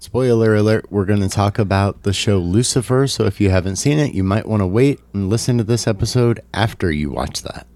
[0.00, 3.08] Spoiler alert, we're going to talk about the show Lucifer.
[3.08, 5.88] So if you haven't seen it, you might want to wait and listen to this
[5.88, 7.66] episode after you watch that.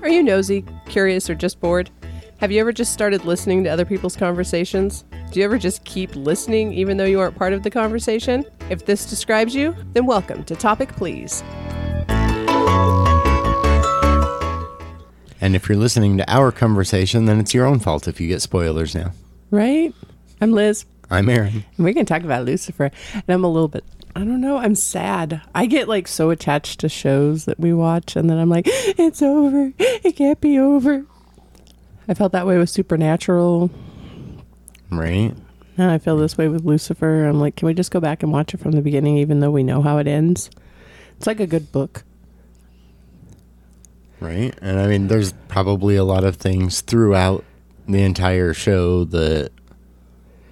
[0.00, 1.90] Are you nosy, curious, or just bored?
[2.38, 5.04] Have you ever just started listening to other people's conversations?
[5.32, 8.44] Do you ever just keep listening even though you aren't part of the conversation?
[8.70, 11.42] If this describes you, then welcome to Topic Please.
[15.42, 18.40] And if you're listening to our conversation, then it's your own fault if you get
[18.40, 19.10] spoilers now.
[19.50, 19.92] Right?
[20.40, 20.84] I'm Liz.
[21.10, 21.64] I'm Aaron.
[21.76, 22.92] And we're going to talk about Lucifer.
[23.12, 23.82] And I'm a little bit,
[24.14, 25.42] I don't know, I'm sad.
[25.52, 29.20] I get like so attached to shows that we watch, and then I'm like, it's
[29.20, 29.72] over.
[29.78, 31.04] It can't be over.
[32.06, 33.68] I felt that way with Supernatural.
[34.92, 35.34] Right?
[35.76, 37.24] Now I feel this way with Lucifer.
[37.24, 39.50] I'm like, can we just go back and watch it from the beginning, even though
[39.50, 40.50] we know how it ends?
[41.16, 42.04] It's like a good book.
[44.22, 44.54] Right?
[44.62, 47.44] And I mean, there's probably a lot of things throughout
[47.88, 49.50] the entire show that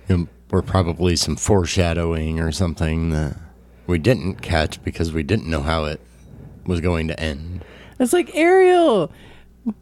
[0.08, 3.36] you know, were probably some foreshadowing or something that
[3.86, 6.00] we didn't catch because we didn't know how it
[6.66, 7.64] was going to end.
[7.98, 9.12] It's like Ariel.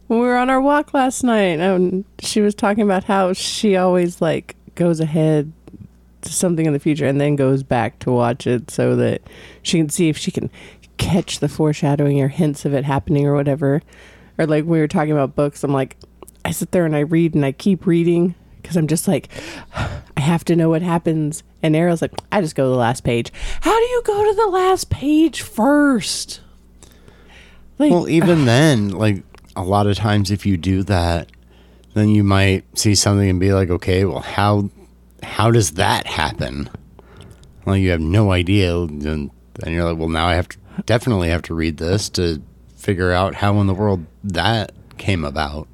[0.07, 3.77] When we were on our walk last night, and she was talking about how she
[3.77, 5.53] always like goes ahead
[6.21, 9.21] to something in the future and then goes back to watch it so that
[9.63, 10.49] she can see if she can
[10.99, 13.81] catch the foreshadowing or hints of it happening or whatever.
[14.37, 15.97] Or like we were talking about books, I'm like,
[16.45, 19.29] I sit there and I read and I keep reading because I'm just like,
[19.75, 21.43] I have to know what happens.
[21.63, 23.31] And Ariel's like, I just go to the last page.
[23.61, 26.41] How do you go to the last page first?
[27.79, 29.23] Like, Well, even then, like
[29.55, 31.31] a lot of times, if you do that,
[31.93, 34.69] then you might see something and be like, okay, well, how
[35.23, 36.69] how does that happen?
[37.65, 39.31] Well, you have no idea, and
[39.63, 42.41] and you're like, well, now I have to definitely have to read this to
[42.75, 45.67] figure out how in the world that came about.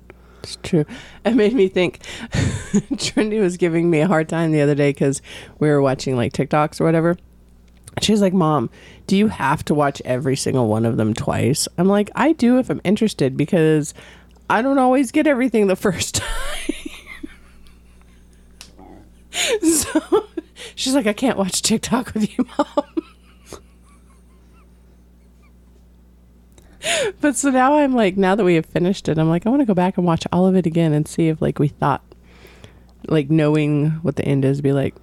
[0.44, 0.86] It's true.
[1.24, 2.02] It made me think.
[2.98, 5.22] Trinity was giving me a hard time the other day because
[5.60, 7.18] we were watching like TikToks or whatever.
[8.02, 8.70] She was like, Mom,
[9.08, 11.68] do you have to watch every single one of them twice?
[11.78, 13.94] I'm like, I do if I'm interested because
[14.50, 16.76] I don't always get everything the first time.
[19.62, 20.28] so
[20.76, 23.05] she's like, I can't watch TikTok with you, Mom.
[27.22, 29.62] but so now I'm like, now that we have finished it, I'm like, I want
[29.62, 32.04] to go back and watch all of it again and see if like we thought,
[33.08, 34.96] like knowing what the end is, be like,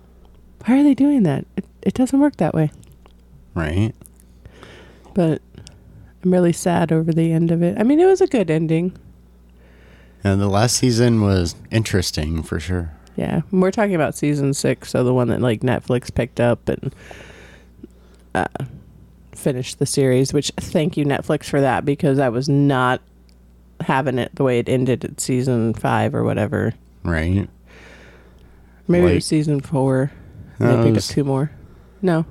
[0.64, 1.46] why are they doing that?
[1.56, 2.70] It, it doesn't work that way.
[3.54, 3.92] Right?
[5.14, 5.42] But
[6.22, 7.78] I'm really sad over the end of it.
[7.78, 8.96] I mean, it was a good ending.
[10.24, 12.92] And the last season was interesting for sure.
[13.16, 16.94] Yeah, we're talking about season six, so the one that like Netflix picked up and
[18.34, 18.46] uh,
[19.42, 20.32] finished the series.
[20.32, 23.00] Which thank you Netflix for that because I was not
[23.80, 26.72] having it the way it ended at season five or whatever.
[27.02, 27.48] Right?
[28.88, 30.12] Maybe it was season four.
[30.58, 31.50] No, They picked was- up two more.
[32.00, 32.24] No,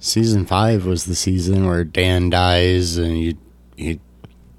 [0.00, 3.36] Season five was the season where Dan dies and he
[3.76, 4.00] he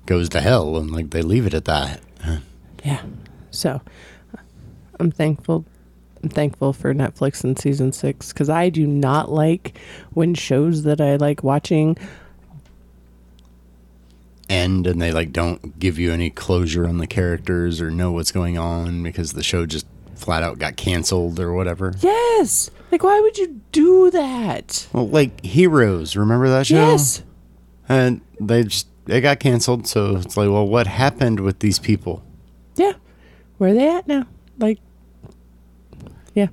[0.05, 2.01] goes to hell, and like they leave it at that.
[2.85, 3.01] yeah.
[3.51, 3.81] So
[4.99, 5.65] I'm thankful.
[6.23, 9.77] I'm thankful for Netflix and season six because I do not like
[10.11, 11.97] when shows that I like watching
[14.49, 18.31] end and they like don't give you any closure on the characters or know what's
[18.31, 19.85] going on because the show just
[20.15, 21.93] flat out got canceled or whatever.
[22.01, 22.69] Yes.
[22.91, 24.87] Like, why would you do that?
[24.91, 26.75] Well, like Heroes, remember that show?
[26.75, 27.23] Yes.
[27.87, 32.23] And they just it got canceled, so it's like, well, what happened with these people?
[32.75, 32.93] Yeah.
[33.57, 34.27] Where are they at now?
[34.59, 34.79] Like,
[36.35, 36.47] yeah.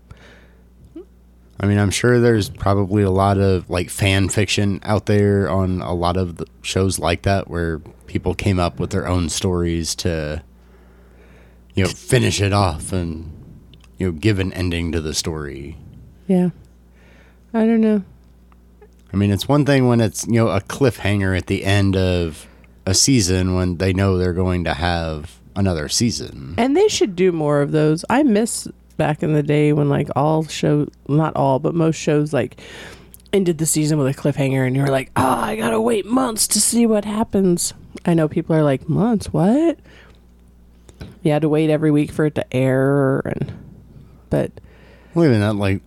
[1.59, 5.81] I mean, I'm sure there's probably a lot of like fan fiction out there on
[5.81, 9.95] a lot of the shows like that where people came up with their own stories
[9.97, 10.43] to
[11.75, 13.33] you know finish it off and
[13.99, 15.77] you know give an ending to the story.
[16.27, 16.51] Yeah.
[17.55, 18.03] I don't know.
[19.13, 22.47] I mean, it's one thing when it's, you know, a cliffhanger at the end of
[22.85, 26.55] a season when they know they're going to have another season.
[26.59, 28.05] And they should do more of those.
[28.11, 32.33] I miss back in the day when, like, all show, not all, but most shows,
[32.33, 32.61] like,
[33.33, 36.47] ended the season with a cliffhanger and you were like, oh, I gotta wait months
[36.49, 37.75] to see what happens.
[38.05, 39.33] I know people are like, months?
[39.33, 39.79] What?
[41.23, 43.21] You had to wait every week for it to air.
[43.21, 43.53] and
[44.31, 44.53] But
[45.15, 45.83] Well, even that, like,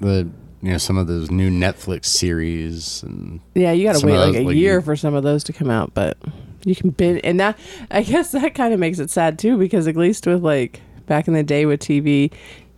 [0.00, 0.28] the,
[0.62, 4.26] you know, some of those new Netflix series and Yeah, you got to wait like
[4.32, 6.16] those, a like, year you- for some of those to come out, but
[6.64, 7.56] you can bin and that
[7.90, 11.26] I guess that kind of makes it sad too because at least with like back
[11.26, 12.32] in the day with TV,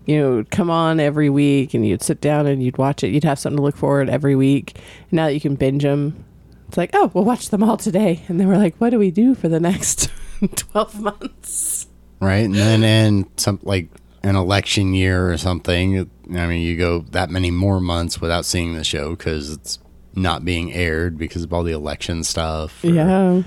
[0.06, 3.08] you know, come on every week and you'd sit down and you'd watch it.
[3.08, 4.76] You'd have something to look forward every week.
[5.10, 6.24] And now that you can binge them,
[6.68, 8.22] it's like, oh, we'll watch them all today.
[8.28, 10.08] And then we're like, what do we do for the next
[10.56, 11.86] twelve months?
[12.20, 12.44] right?
[12.44, 13.88] And then in some like
[14.22, 18.74] an election year or something, I mean, you go that many more months without seeing
[18.74, 19.78] the show because it's
[20.14, 22.84] not being aired because of all the election stuff.
[22.84, 23.42] Yeah.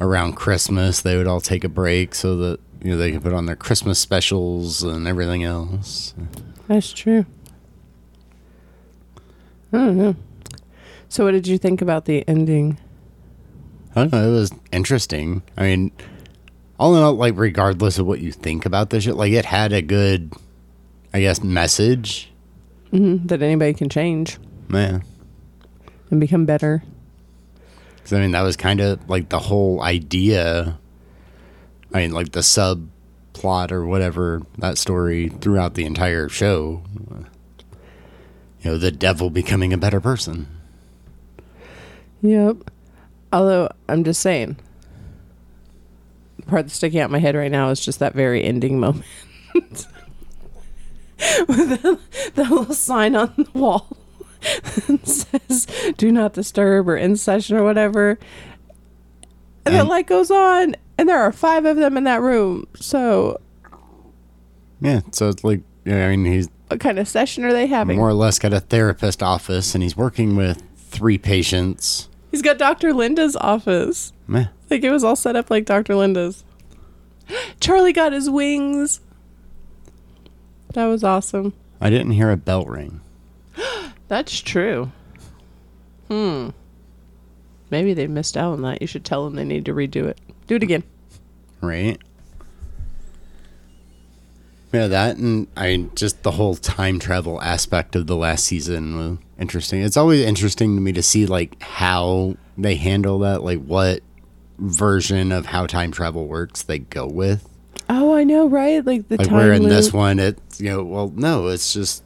[0.00, 3.32] Around Christmas, they would all take a break so that you know they can put
[3.32, 6.14] on their Christmas specials and everything else.
[6.68, 7.26] That's true.
[9.72, 10.16] I don't know.
[11.08, 12.78] So, what did you think about the ending?
[13.94, 14.28] I don't know.
[14.28, 15.42] It was interesting.
[15.56, 15.92] I mean,
[16.78, 19.72] all in all, like regardless of what you think about this shit, like it had
[19.72, 20.32] a good,
[21.12, 22.30] I guess, message.
[22.90, 24.38] hmm That anybody can change
[24.68, 25.02] Man,
[26.10, 26.82] and become better.
[27.96, 30.78] because I mean that was kind of like the whole idea.
[31.94, 36.82] I mean, like the subplot or whatever that story throughout the entire show.
[38.62, 40.48] You know, the devil becoming a better person.
[42.22, 42.56] Yep.
[43.32, 44.56] Although I'm just saying,
[46.36, 48.80] the part that's sticking out in my head right now is just that very ending
[48.80, 49.04] moment.
[51.48, 51.98] With the,
[52.34, 53.96] the little sign on the wall
[54.86, 58.18] that says "Do not disturb" or "In session" or whatever,
[59.66, 62.66] and the And- light goes on, and there are five of them in that room.
[62.76, 63.40] So,
[64.80, 67.96] Yeah, so it's like, I mean, he's what kind of session are they having?
[67.96, 72.08] more or less got a therapist office, and he's working with three patients.
[72.30, 72.92] He's got Dr.
[72.92, 74.12] Linda's office.
[74.26, 74.48] Meh.
[74.68, 75.94] Like it was all set up like Dr.
[75.96, 76.44] Linda's.
[77.60, 79.00] Charlie got his wings.
[80.74, 81.54] That was awesome.
[81.80, 83.00] I didn't hear a bell ring.
[84.08, 84.92] That's true.
[86.08, 86.50] Hmm.
[87.70, 88.80] Maybe they missed out on that.
[88.82, 90.18] You should tell them they need to redo it.
[90.48, 90.82] Do it again.
[91.60, 91.98] right?
[94.72, 99.18] Yeah, that and I just the whole time travel aspect of the last season was
[99.38, 99.80] interesting.
[99.82, 104.00] It's always interesting to me to see like how they handle that, like what
[104.58, 107.48] version of how time travel works they go with.
[107.88, 108.84] Oh, I know, right?
[108.84, 112.02] Like the Like time where in this one, it's you know, well, no, it's just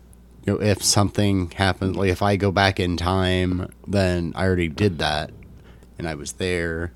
[0.47, 4.69] you know, if something happens, like if I go back in time, then I already
[4.69, 5.33] did that,
[5.99, 6.93] and I was there,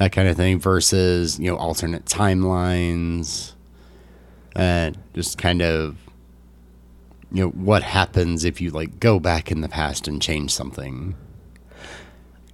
[0.00, 0.58] that kind of thing.
[0.58, 3.52] Versus you know, alternate timelines,
[4.56, 5.96] and just kind of
[7.30, 11.14] you know what happens if you like go back in the past and change something.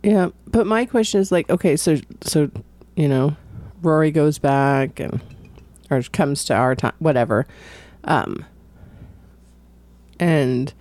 [0.03, 2.51] Yeah, but my question is like, okay, so so
[2.97, 3.37] you know,
[3.81, 5.21] Rory goes back and
[5.89, 7.47] or comes to our time, whatever,
[8.05, 8.45] um,
[10.19, 10.75] and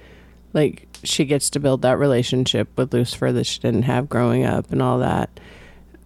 [0.54, 4.72] like she gets to build that relationship with Lucifer that she didn't have growing up
[4.72, 5.40] and all that,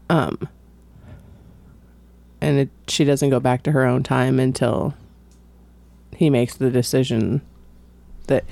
[0.09, 0.47] um,
[2.41, 4.94] and it, she doesn't go back to her own time until
[6.15, 7.41] he makes the decision
[8.27, 8.44] that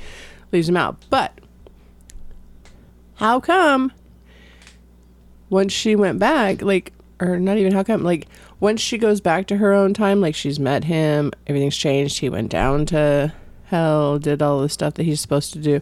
[0.52, 1.34] leaves him out, but.
[3.16, 3.92] How come
[5.50, 8.28] once she went back, like, or not even how come, like,
[8.60, 12.20] once she goes back to her own time, like, she's met him, everything's changed.
[12.20, 13.34] He went down to
[13.66, 15.82] hell, did all the stuff that he's supposed to do.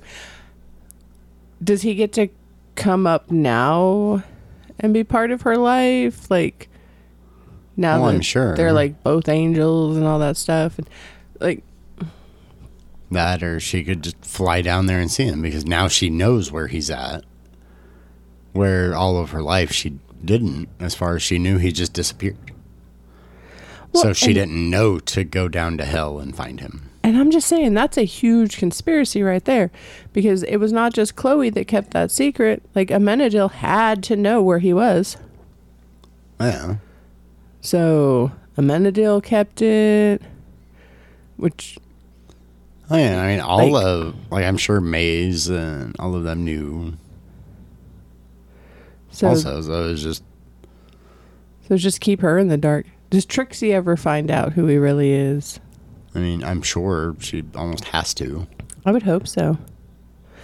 [1.64, 2.30] Does he get to
[2.76, 4.24] come up now
[4.80, 6.30] and be part of her life?
[6.30, 6.70] Like,
[7.78, 8.56] now oh, Well, that I'm sure.
[8.56, 10.78] they're like both angels and all that stuff.
[10.78, 10.90] And,
[11.40, 11.64] like,
[13.12, 16.52] That, or she could just fly down there and see him because now she knows
[16.52, 17.24] where he's at.
[18.54, 22.38] Where all of her life she didn't, as far as she knew, he just disappeared.
[23.94, 26.90] so she didn't know to go down to hell and find him.
[27.06, 29.70] And I'm just saying that's a huge conspiracy right there
[30.12, 32.64] because it was not just Chloe that kept that secret.
[32.74, 35.16] Like Amenadiel had to know where he was.
[36.40, 36.78] Yeah.
[37.62, 40.20] So Amenadiel kept it,
[41.38, 41.78] which
[42.90, 46.44] Oh yeah, I mean all Like- of like I'm sure Maze and all of them
[46.44, 46.94] knew.
[49.12, 50.24] so also, so it was just
[51.68, 52.88] so just keep her in the dark.
[53.12, 55.60] Does Trixie ever find out who he really is?
[56.16, 58.48] I mean, I'm sure she almost has to.
[58.86, 59.58] I would hope so.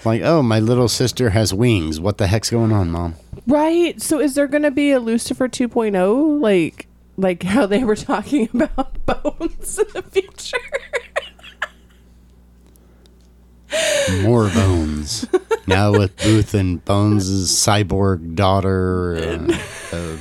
[0.03, 1.99] Like, oh, my little sister has wings.
[1.99, 3.15] What the heck's going on, mom?
[3.47, 4.01] Right.
[4.01, 6.87] So is there going to be a Lucifer 2.0 like
[7.17, 10.57] like how they were talking about bones in the future?
[14.23, 15.25] More bones.
[15.67, 19.15] now with Booth and Bones' cyborg daughter.
[19.15, 20.17] Uh, uh,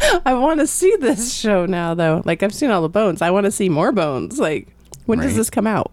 [0.24, 2.22] I want to see this show now, though.
[2.24, 3.22] Like I've seen all the bones.
[3.22, 4.38] I want to see more bones.
[4.38, 4.68] Like
[5.06, 5.90] when does this come out?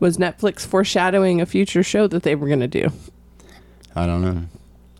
[0.00, 2.88] Was Netflix foreshadowing a future show that they were going to do?
[3.94, 4.42] I don't know.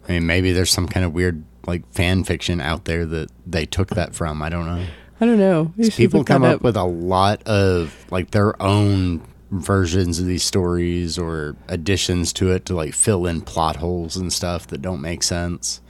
[0.09, 3.67] I mean, maybe there's some kind of weird like fan fiction out there that they
[3.67, 4.41] took that from.
[4.41, 4.85] I don't know.
[5.21, 5.73] I don't know.
[5.91, 11.19] People come that up with a lot of like their own versions of these stories
[11.19, 15.23] or additions to it to like fill in plot holes and stuff that don't make
[15.23, 15.81] sense.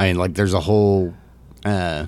[0.00, 1.14] I mean, like there's a whole
[1.64, 2.06] uh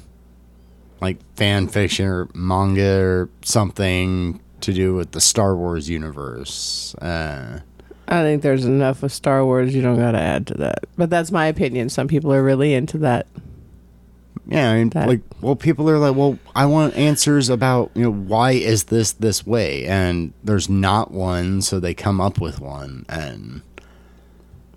[1.02, 6.94] like fan fiction or manga or something to do with the Star Wars universe.
[6.94, 7.60] Uh,
[8.08, 9.74] I think there's enough of Star Wars.
[9.74, 10.84] You don't got to add to that.
[10.96, 11.88] But that's my opinion.
[11.88, 13.26] Some people are really into that.
[14.46, 18.04] yeah, I mean, That- like, well, people are like, well, I want answers about, you
[18.04, 19.84] know, why is this this way?
[19.86, 23.04] And there's not one, so they come up with one.
[23.08, 23.62] And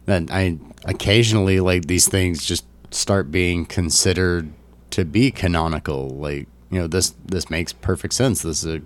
[0.05, 4.51] then I occasionally, like, these things just start being considered
[4.92, 6.10] to be canonical.
[6.10, 8.42] Like, you know, this this makes perfect sense.
[8.42, 8.82] This is a,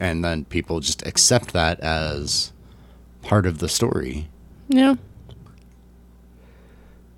[0.00, 2.52] and then people just accept that as
[3.22, 4.28] part of the story.
[4.68, 4.94] Yeah.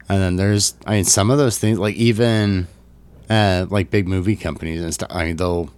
[0.09, 2.67] And then there's, I mean, some of those things, like even
[3.29, 5.11] uh, like big movie companies and stuff.
[5.13, 5.73] I mean, they'll,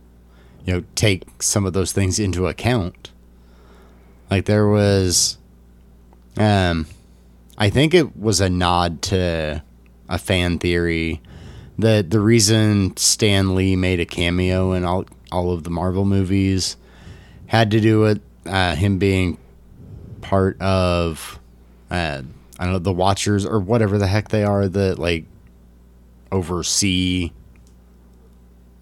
[0.64, 3.10] you know, take some of those things into account.
[4.30, 5.36] Like there was,
[6.38, 6.86] um,
[7.58, 9.62] I think it was a nod to
[10.08, 11.20] a fan theory
[11.78, 16.76] that the reason Stan Lee made a cameo in all all of the Marvel movies
[17.46, 19.38] had to do with uh, him being
[20.20, 21.38] part of
[21.90, 22.22] uh,
[22.58, 25.24] I don't know the Watchers or whatever the heck they are that like
[26.30, 27.32] oversee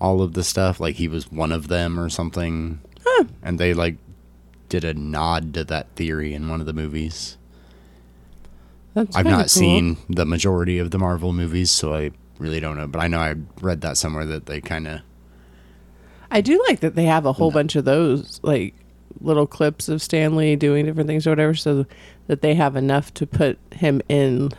[0.00, 0.81] all of the stuff.
[0.81, 2.81] Like he was one of them or something,
[3.43, 3.97] and they like
[4.69, 7.37] did a nod to that theory in one of the movies.
[8.94, 9.49] That's I've not cool.
[9.49, 12.87] seen the majority of the Marvel movies, so I really don't know.
[12.87, 15.00] But I know I read that somewhere that they kind of
[16.30, 18.75] I do like that they have a whole bunch of those, like
[19.20, 21.87] little clips of Stan Lee doing different things or whatever, so
[22.28, 24.50] that they have enough to put him in.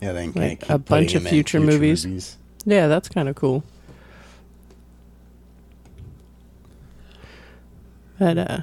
[0.00, 2.36] yeah, they kinda Like a bunch of in future movies.
[2.66, 3.64] Yeah, that's kind of cool.
[8.18, 8.58] But uh,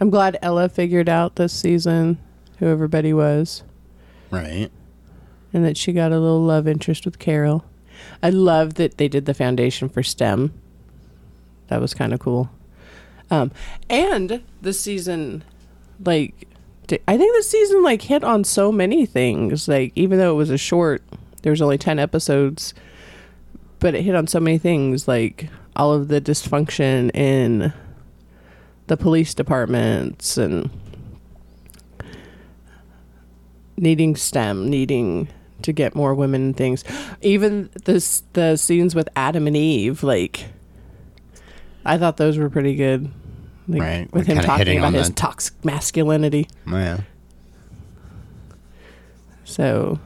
[0.00, 2.18] I'm glad Ella figured out this season
[2.58, 3.62] who everybody was,
[4.30, 4.70] right?
[5.54, 7.64] and that she got a little love interest with Carol.
[8.22, 10.52] I love that they did the foundation for STEM.
[11.68, 12.50] That was kind of cool.
[13.30, 13.52] Um,
[13.88, 15.44] and the season,
[16.04, 16.48] like,
[17.08, 19.68] I think the season like hit on so many things.
[19.68, 21.02] Like, even though it was a short,
[21.42, 22.74] there was only ten episodes,
[23.78, 27.72] but it hit on so many things, like all of the dysfunction in
[28.88, 30.68] the police departments and
[33.76, 35.28] needing STEM, needing
[35.62, 36.84] to get more women and things.
[37.22, 40.46] Even this the scenes with Adam and Eve, like
[41.84, 43.10] I thought those were pretty good.
[43.66, 45.16] Like, Right, With we're him talking about his that.
[45.16, 46.48] toxic masculinity.
[46.66, 47.00] Oh, yeah.
[49.44, 49.98] So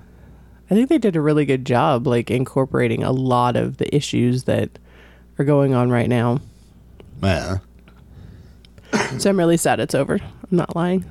[0.71, 4.45] I think they did a really good job like incorporating a lot of the issues
[4.45, 4.79] that
[5.39, 6.41] are going on right now.
[7.23, 7.59] Yeah.
[9.19, 10.15] So I'm really sad it's over.
[10.15, 11.05] I'm not lying.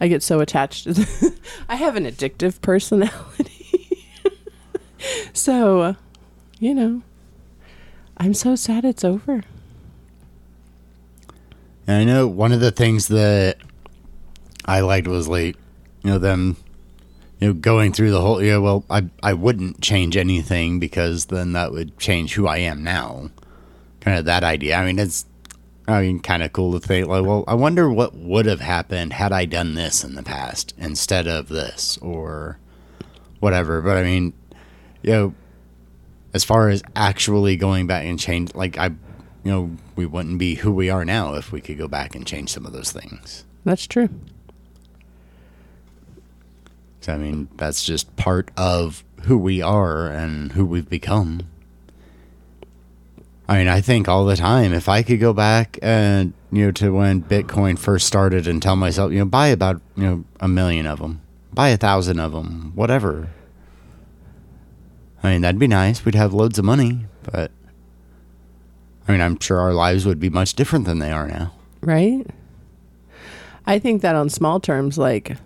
[0.00, 0.86] I get so attached
[1.68, 4.06] I have an addictive personality.
[5.32, 5.96] so,
[6.58, 7.02] you know,
[8.16, 9.42] I'm so sad it's over.
[11.86, 13.58] And I know one of the things that
[14.64, 15.56] I liked was like,
[16.02, 16.56] you know, them,
[17.38, 18.42] you know, going through the whole.
[18.42, 22.82] Yeah, well, I I wouldn't change anything because then that would change who I am
[22.82, 23.30] now.
[24.00, 24.76] Kind of that idea.
[24.76, 25.26] I mean, it's,
[25.88, 29.12] I mean, kind of cool to think like, well, I wonder what would have happened
[29.12, 32.58] had I done this in the past instead of this or
[33.38, 33.80] whatever.
[33.82, 34.32] But I mean,
[35.02, 35.34] you know,
[36.34, 40.56] as far as actually going back and change, like I, you know, we wouldn't be
[40.56, 43.44] who we are now if we could go back and change some of those things.
[43.64, 44.08] That's true.
[47.00, 51.42] So, I mean, that's just part of who we are and who we've become.
[53.48, 56.70] I mean, I think all the time, if I could go back and, you know,
[56.72, 60.48] to when Bitcoin first started and tell myself, you know, buy about, you know, a
[60.48, 61.20] million of them,
[61.52, 63.28] buy a thousand of them, whatever.
[65.22, 66.04] I mean, that'd be nice.
[66.04, 67.52] We'd have loads of money, but
[69.06, 71.52] I mean, I'm sure our lives would be much different than they are now.
[71.80, 72.26] Right?
[73.64, 75.36] I think that on small terms, like,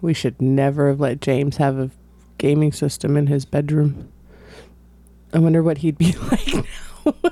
[0.00, 1.90] we should never have let James have a
[2.38, 4.10] gaming system in his bedroom.
[5.32, 7.30] I wonder what he'd be like now.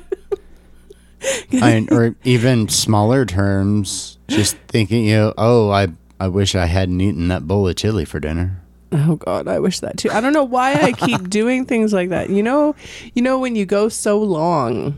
[1.52, 5.88] I or even smaller terms, just thinking, you know, oh, I,
[6.20, 8.62] I wish I hadn't eaten that bowl of chili for dinner.
[8.92, 10.10] Oh God, I wish that too.
[10.10, 12.30] I don't know why I keep doing things like that.
[12.30, 12.74] You know,
[13.14, 14.96] you know when you go so long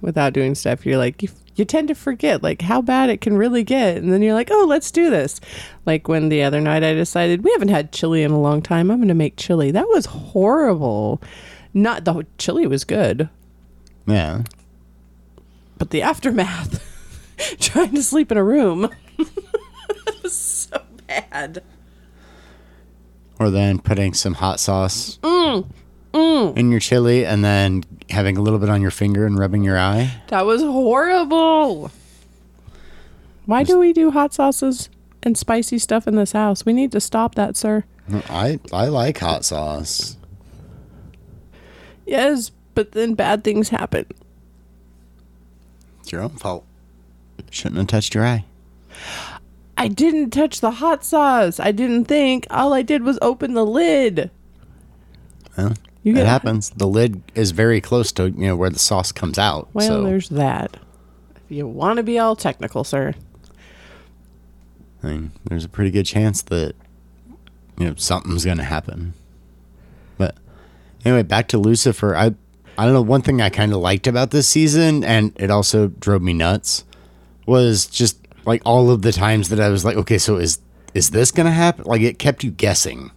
[0.00, 3.36] without doing stuff, you're like you, you tend to forget like how bad it can
[3.36, 5.40] really get, and then you're like, oh, let's do this.
[5.86, 8.90] Like when the other night I decided we haven't had chili in a long time.
[8.90, 9.70] I'm going to make chili.
[9.70, 11.22] That was horrible.
[11.72, 13.28] Not the chili was good,
[14.06, 14.42] Yeah.
[15.78, 16.82] But the aftermath,
[17.60, 18.88] trying to sleep in a room,
[20.24, 21.62] was so bad.
[23.38, 25.66] Or then putting some hot sauce mm,
[26.12, 26.56] mm.
[26.56, 29.78] in your chili and then having a little bit on your finger and rubbing your
[29.78, 30.22] eye.
[30.28, 31.90] That was horrible.
[33.46, 34.88] Why do we do hot sauces
[35.22, 36.64] and spicy stuff in this house?
[36.64, 37.84] We need to stop that, sir.
[38.28, 40.16] I I like hot sauce.
[42.06, 44.06] Yes, but then bad things happen.
[46.04, 46.66] It's your own fault.
[47.50, 48.44] Shouldn't have touched your eye.
[49.78, 51.58] I didn't touch the hot sauce.
[51.58, 52.46] I didn't think.
[52.50, 54.30] All I did was open the lid.
[55.56, 56.68] Well, You it happens.
[56.68, 59.70] The lid is very close to you know where the sauce comes out.
[59.72, 60.76] Well, so there's that.
[61.36, 63.14] If you want to be all technical, sir.
[65.02, 66.74] I mean, there's a pretty good chance that
[67.78, 69.14] you know something's going to happen.
[70.18, 70.36] But
[71.02, 72.14] anyway, back to Lucifer.
[72.14, 72.34] I
[72.76, 73.02] I don't know.
[73.02, 76.84] One thing I kind of liked about this season, and it also drove me nuts,
[77.46, 80.58] was just like all of the times that I was like, okay, so is
[80.92, 81.84] is this going to happen?
[81.84, 83.10] Like it kept you guessing.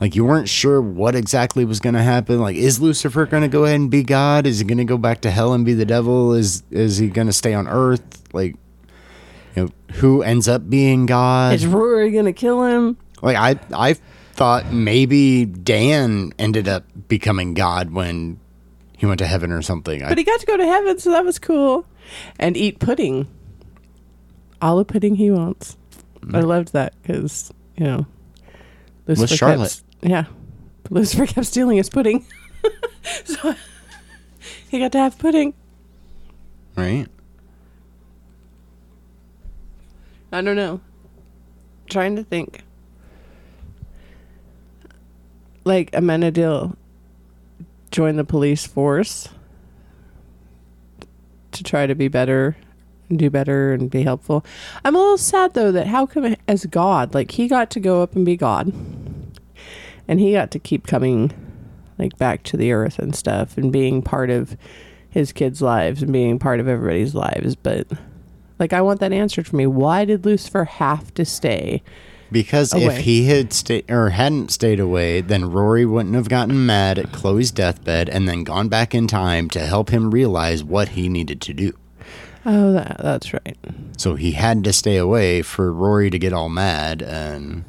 [0.00, 2.40] Like you weren't sure what exactly was going to happen.
[2.40, 4.46] Like, is Lucifer going to go ahead and be God?
[4.46, 6.32] Is he going to go back to hell and be the devil?
[6.34, 8.22] Is is he going to stay on Earth?
[8.32, 8.56] Like,
[9.54, 11.54] you know, who ends up being God?
[11.54, 12.96] Is Rory gonna kill him?
[13.22, 13.94] Like I I
[14.34, 18.38] thought maybe Dan ended up becoming God when
[18.98, 20.02] he went to heaven or something.
[20.02, 21.86] I, But he got to go to heaven, so that was cool.
[22.38, 23.28] And eat pudding.
[24.60, 25.76] All the pudding he wants.
[26.24, 26.44] I mm.
[26.44, 28.06] loved that because you know,
[29.06, 29.82] Lucifer kept- Charlotte.
[30.02, 30.24] yeah,
[30.90, 32.26] Lucifer kept stealing his pudding,
[33.24, 33.54] so
[34.68, 35.54] he got to have pudding.
[36.76, 37.06] right?
[40.32, 40.80] I don't know.
[41.88, 42.64] Trying to think.
[45.64, 46.76] Like Amenadiel
[47.88, 49.28] joined the police force
[51.52, 52.56] to try to be better
[53.08, 54.44] and do better and be helpful.
[54.84, 58.02] I'm a little sad though that how come as God, like he got to go
[58.02, 58.72] up and be God.
[60.06, 61.32] And he got to keep coming
[61.98, 64.56] like back to the earth and stuff and being part of
[65.10, 67.86] his kids' lives and being part of everybody's lives, but
[68.58, 69.66] like I want that answered for me.
[69.66, 71.82] Why did Lucifer have to stay?
[72.30, 72.84] Because Away.
[72.84, 77.12] if he had stayed or hadn't stayed away, then Rory wouldn't have gotten mad at
[77.12, 81.40] Chloe's deathbed and then gone back in time to help him realize what he needed
[81.42, 81.72] to do.
[82.44, 83.56] Oh, that, that's right.
[83.96, 87.64] So he had to stay away for Rory to get all mad and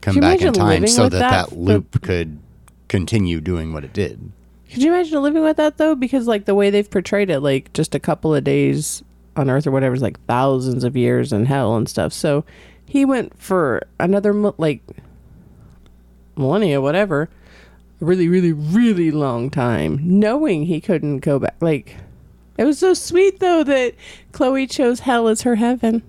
[0.00, 2.38] come back in time so that that that loop could
[2.88, 4.32] continue doing what it did.
[4.72, 5.94] Could you imagine living with that though?
[5.94, 9.02] Because like the way they've portrayed it, like just a couple of days
[9.36, 12.12] on Earth or whatever is like thousands of years in hell and stuff.
[12.12, 12.44] So
[12.92, 14.82] he went for another like
[16.36, 17.30] millennia, whatever,
[18.02, 21.56] a really, really, really long time, knowing he couldn't go back.
[21.62, 21.96] Like
[22.58, 23.94] it was so sweet though that
[24.32, 26.02] Chloe chose hell as her heaven.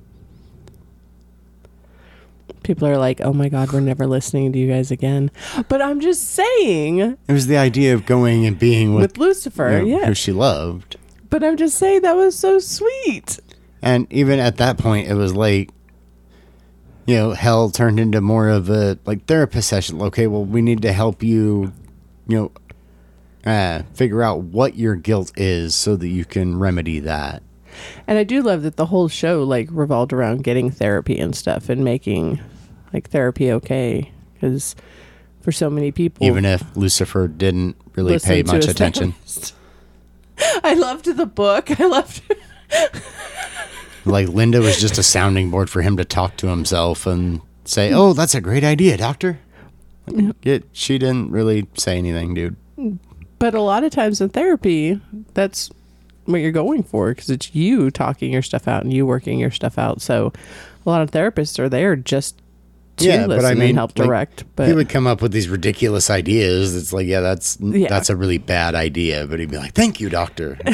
[2.64, 5.32] People are like, "Oh my God, we're never listening to you guys again."
[5.70, 9.72] But I'm just saying, It was the idea of going and being with, with Lucifer,
[9.72, 10.08] you know, yeah.
[10.08, 10.98] who she loved.
[11.30, 13.40] But I'm just saying that was so sweet.
[13.82, 15.70] And even at that point, it was like,
[17.06, 20.02] you know, hell turned into more of a like therapist session.
[20.02, 21.74] Okay, well, we need to help you,
[22.28, 22.52] you know,
[23.52, 27.44] uh, figure out what your guilt is so that you can remedy that.
[28.08, 31.70] And I do love that the whole show like revolved around getting therapy and stuff
[31.70, 32.40] and making
[32.94, 34.76] like therapy okay because
[35.42, 39.16] for so many people Even if Lucifer didn't really pay much attention.
[40.64, 41.80] I loved the book.
[41.80, 42.22] I loved
[44.06, 47.92] like Linda was just a sounding board for him to talk to himself and say,
[47.94, 49.40] "Oh, that's a great idea, Doctor."
[50.44, 52.56] Yet she didn't really say anything, dude.
[53.40, 55.00] But a lot of times in therapy,
[55.34, 55.70] that's
[56.26, 59.52] what you're going for because it's you talking your stuff out and you working your
[59.52, 60.02] stuff out.
[60.02, 60.32] So
[60.86, 62.38] a lot of therapists are there just
[62.98, 64.44] to Yeah, but listen I mean, and help like, direct.
[64.56, 66.76] But he would come up with these ridiculous ideas.
[66.76, 67.88] It's like, yeah, that's Yeah.
[67.90, 69.26] that's a really bad idea.
[69.28, 70.58] But he'd be like, "Thank you, doctor."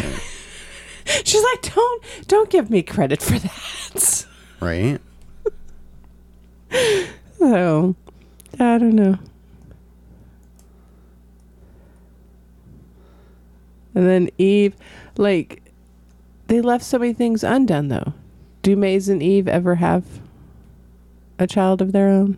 [1.05, 4.25] she's like, "Don't don't give me credit for that."
[4.59, 4.99] right?
[7.39, 7.95] So
[8.59, 9.17] I don't know.
[13.95, 14.75] And then Eve,
[15.17, 15.63] like,
[16.47, 18.13] they left so many things undone though.
[18.61, 20.03] Do Maze and Eve ever have
[21.37, 22.37] a child of their own?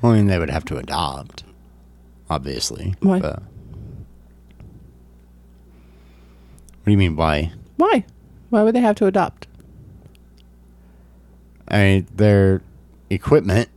[0.00, 1.44] Well, I mean, they would have to adopt,
[2.28, 2.94] obviously.
[3.00, 3.20] Why?
[3.20, 3.42] But-
[6.84, 7.16] what do you mean?
[7.16, 7.50] Why?
[7.76, 8.04] Why?
[8.50, 9.46] Why would they have to adopt?
[11.66, 12.60] I mean, their
[13.08, 13.70] equipment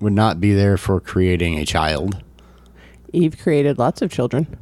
[0.00, 2.22] would not be there for creating a child.
[3.12, 4.56] Eve created lots of children.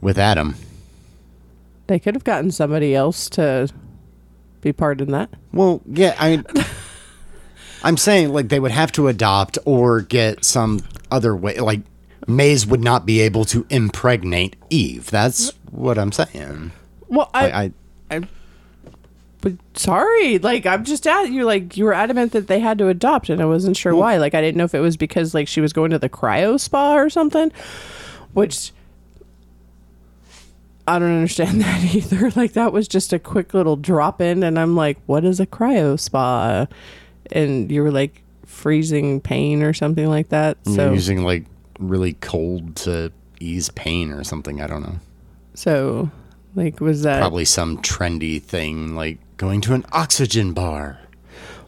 [0.00, 0.54] With Adam,
[1.86, 3.68] They could have gotten somebody else to
[4.60, 5.30] be part in that.
[5.52, 6.44] well, yeah, I mean,
[7.82, 11.58] I'm saying like they would have to adopt or get some other way.
[11.58, 11.80] Like
[12.26, 15.10] Maze would not be able to impregnate Eve.
[15.10, 16.72] That's what I'm saying.
[17.08, 17.72] Well, I, I,
[18.10, 18.28] I
[19.44, 21.44] but sorry, like I'm just at you.
[21.44, 24.16] Like you were adamant that they had to adopt, and I wasn't sure why.
[24.16, 26.58] Like I didn't know if it was because like she was going to the cryo
[26.58, 27.52] spa or something,
[28.32, 28.72] which
[30.88, 32.30] I don't understand that either.
[32.30, 35.46] Like that was just a quick little drop in, and I'm like, what is a
[35.46, 36.66] cryo spa?
[37.30, 40.56] And you were like freezing pain or something like that.
[40.64, 41.44] you're So using like
[41.78, 44.60] really cold to ease pain or something.
[44.60, 44.98] I don't know.
[45.54, 46.10] so
[46.54, 47.20] like was that?
[47.20, 50.98] Probably some trendy thing like going to an oxygen bar.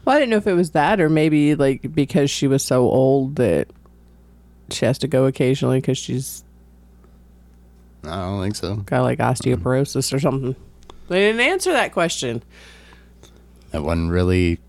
[0.05, 2.83] Well, I didn't know if it was that or maybe like because she was so
[2.89, 3.67] old that
[4.69, 6.43] she has to go occasionally because she's
[8.03, 8.75] I don't think so.
[8.77, 10.55] got like osteoporosis or something.
[11.09, 12.43] They didn't answer that question.
[13.71, 14.59] That wasn't really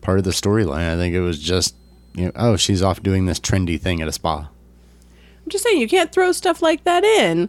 [0.00, 0.90] part of the storyline.
[0.92, 1.74] I think it was just,
[2.14, 4.48] you know, oh, she's off doing this trendy thing at a spa.
[5.44, 7.48] I'm just saying you can't throw stuff like that in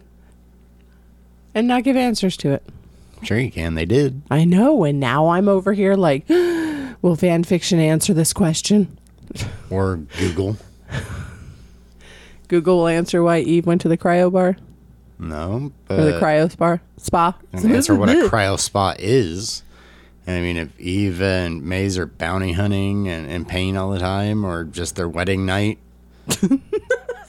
[1.54, 2.62] and not give answers to it.
[3.22, 3.74] Sure, you can.
[3.74, 4.22] They did.
[4.30, 8.98] I know, and now I'm over here like, will fan fiction answer this question?
[9.70, 10.56] Or Google.
[12.48, 14.56] Google will answer why Eve went to the cryo bar
[15.18, 16.78] No, or the but cryo spa.
[16.98, 17.34] Spa.
[17.52, 19.62] and answer what a cryo spa is.
[20.26, 23.98] And I mean, if Eve and Maze are bounty hunting and in pain all the
[23.98, 25.78] time, or just their wedding night,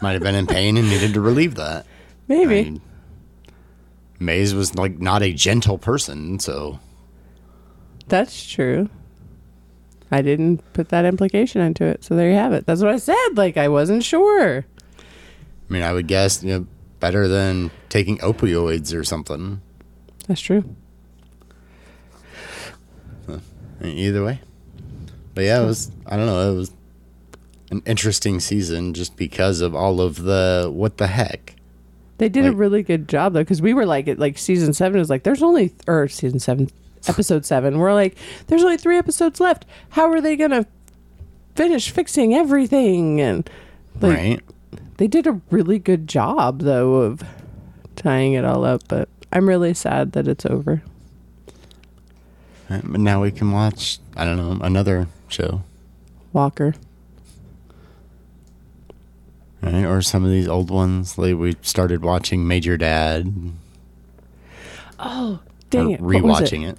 [0.02, 1.86] might have been in pain and needed to relieve that.
[2.28, 2.60] Maybe.
[2.60, 2.82] I mean,
[4.20, 6.80] Maze was like not a gentle person, so
[8.08, 8.90] That's true.
[10.12, 12.66] I didn't put that implication into it, so there you have it.
[12.66, 13.30] That's what I said.
[13.36, 14.66] Like I wasn't sure.
[14.98, 16.68] I mean, I would guess you know
[17.00, 19.62] better than taking opioids or something.
[20.28, 20.64] That's true.
[23.84, 24.40] Either way,
[25.36, 25.92] but yeah, it was.
[26.06, 26.52] I don't know.
[26.52, 26.72] It was
[27.76, 31.56] an interesting season just because of all of the what the heck.
[32.18, 35.00] They did a really good job though, because we were like, at like season seven
[35.02, 36.70] is like, there's only or season seven,
[37.08, 37.78] episode seven.
[37.78, 39.66] We're like, there's only three episodes left.
[39.90, 40.66] How are they gonna
[41.56, 43.20] finish fixing everything?
[43.20, 43.50] And
[44.00, 44.42] like, right?
[44.98, 47.22] they did a really good job though of
[47.98, 48.84] tying it all up.
[48.88, 50.82] But I'm really sad that it's over.
[52.70, 54.00] Right, But now we can watch.
[54.16, 55.64] I don't know another show,
[56.32, 56.76] Walker.
[59.66, 59.86] Right?
[59.86, 61.18] Or some of these old ones.
[61.18, 63.34] Like we started watching Major Dad.
[65.00, 66.00] Oh, dang it!
[66.02, 66.46] What was it?
[66.46, 66.78] rewatching it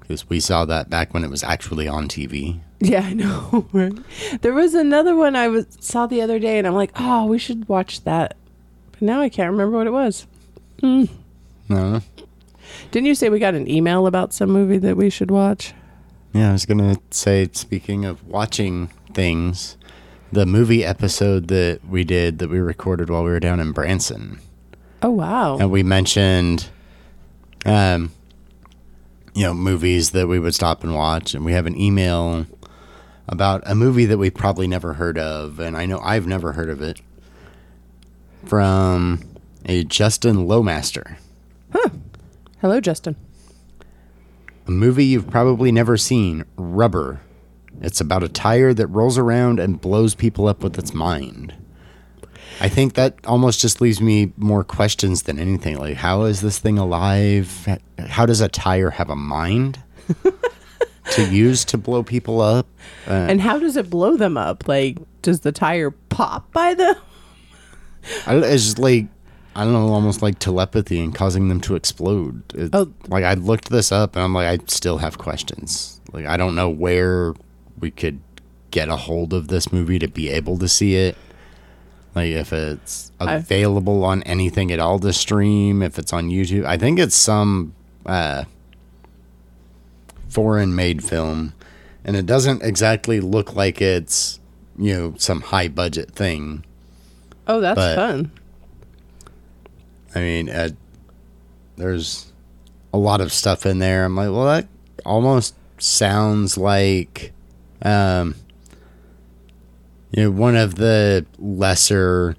[0.00, 2.60] because we saw that back when it was actually on TV.
[2.80, 3.66] Yeah, I know.
[3.72, 3.92] Right?
[4.42, 7.38] There was another one I was saw the other day, and I'm like, oh, we
[7.38, 8.36] should watch that.
[8.92, 10.26] But now I can't remember what it was.
[10.80, 11.04] Hmm.
[11.68, 12.02] No,
[12.90, 15.72] Didn't you say we got an email about some movie that we should watch?
[16.34, 17.48] yeah, I was gonna say.
[17.52, 19.78] Speaking of watching things,
[20.34, 24.38] the movie episode that we did that we recorded while we were down in Branson,
[25.02, 25.56] Oh wow!
[25.58, 26.68] and we mentioned,
[27.64, 28.12] um,
[29.34, 32.46] you know, movies that we would stop and watch, and we have an email
[33.28, 36.68] about a movie that we probably never heard of, and I know I've never heard
[36.68, 37.00] of it
[38.44, 39.20] from
[39.64, 41.16] a Justin Lowmaster.
[41.72, 41.88] Huh.
[42.60, 43.16] Hello, Justin.
[44.66, 47.20] A movie you've probably never seen, Rubber.
[47.80, 51.54] It's about a tire that rolls around and blows people up with its mind.
[52.60, 55.76] I think that almost just leaves me more questions than anything.
[55.78, 57.68] Like, how is this thing alive?
[57.98, 59.80] How does a tire have a mind
[61.12, 62.66] to use to blow people up?
[63.08, 64.68] Uh, And how does it blow them up?
[64.68, 66.94] Like, does the tire pop by them?
[68.26, 69.06] I it's just like
[69.56, 72.42] I don't know, almost like telepathy and causing them to explode.
[72.54, 72.92] It's, Oh.
[73.08, 76.00] like I looked this up and I'm like, I still have questions.
[76.12, 77.34] Like I don't know where
[77.78, 78.20] we could
[78.70, 81.16] get a hold of this movie to be able to see it.
[82.14, 86.64] Like if it's available on anything at all to stream, if it's on YouTube.
[86.64, 87.74] I think it's some
[88.06, 88.44] uh,
[90.28, 91.54] foreign made film,
[92.04, 94.38] and it doesn't exactly look like it's
[94.78, 96.64] you know some high budget thing.
[97.46, 98.30] Oh, that's But- fun.
[100.14, 100.68] I mean, uh,
[101.76, 102.32] there's
[102.92, 104.04] a lot of stuff in there.
[104.04, 104.68] I'm like, well, that
[105.04, 107.32] almost sounds like,
[107.84, 108.34] um,
[110.12, 112.36] you know, one of the lesser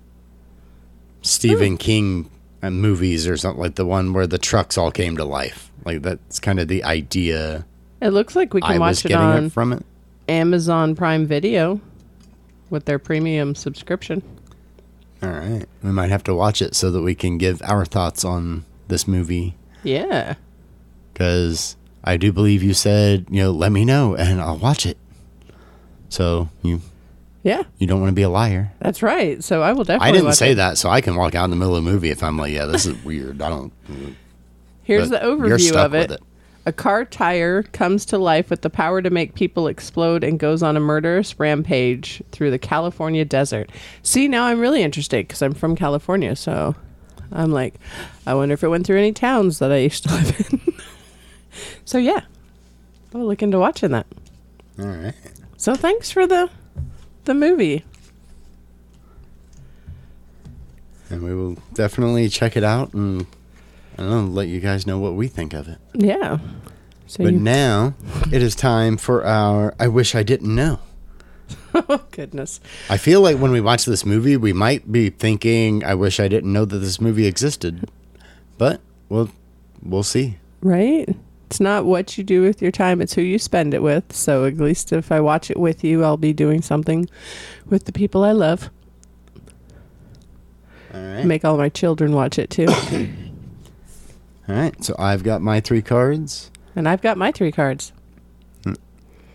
[1.21, 2.29] Stephen King
[2.63, 5.71] uh, movies or something like the one where the trucks all came to life.
[5.83, 7.65] Like that's kind of the idea
[8.01, 9.85] It looks like we can I watch it on it from it.
[10.27, 11.79] Amazon Prime Video
[12.69, 14.23] with their premium subscription.
[15.21, 18.25] All right, we might have to watch it so that we can give our thoughts
[18.25, 19.55] on this movie.
[19.83, 20.35] Yeah.
[21.13, 24.97] because I do believe you said, you know, let me know and I'll watch it.
[26.15, 26.81] So you
[27.43, 28.71] Yeah, you don't want to be a liar.
[28.79, 29.43] that's right.
[29.43, 30.09] So I will definitely.
[30.09, 30.55] I didn't say it.
[30.55, 32.53] that, so I can walk out in the middle of the movie if I'm like,
[32.53, 33.41] yeah, this is weird.
[33.41, 33.71] I don't.
[34.83, 36.09] Here's the overview of it.
[36.09, 36.23] with it.
[36.67, 40.63] A car tire comes to life with the power to make people explode and goes
[40.63, 43.69] on a murderous rampage through the California desert.
[44.01, 46.75] See, now I'm really interested because I'm from California, so
[47.31, 47.75] I'm like,
[48.25, 50.73] I wonder if it went through any towns that I used to live in.
[51.83, 52.21] so yeah,
[53.13, 54.07] I'll look into watching that.
[54.79, 55.13] All right.
[55.65, 56.51] So thanks for the
[57.23, 57.83] the movie.
[61.09, 63.25] And we will definitely check it out and
[63.97, 65.79] I don't know, let you guys know what we think of it.
[65.95, 66.37] Yeah.
[67.07, 67.95] So But now
[68.31, 70.81] it is time for our I wish I didn't know.
[71.73, 72.59] oh goodness.
[72.87, 76.27] I feel like when we watch this movie, we might be thinking, I wish I
[76.27, 77.89] didn't know that this movie existed.
[78.59, 79.31] But we'll
[79.81, 80.37] we'll see.
[80.61, 81.09] Right?
[81.47, 84.13] It's not what you do with your time, it's who you spend it with.
[84.15, 87.07] So at least if I watch it with you, I'll be doing something
[87.67, 88.69] with the people I love.
[90.93, 91.25] All right.
[91.25, 92.67] Make all my children watch it too.
[94.47, 94.83] All right.
[94.83, 96.51] So I've got my three cards.
[96.75, 97.91] and I've got my three cards.
[98.63, 98.73] Hmm.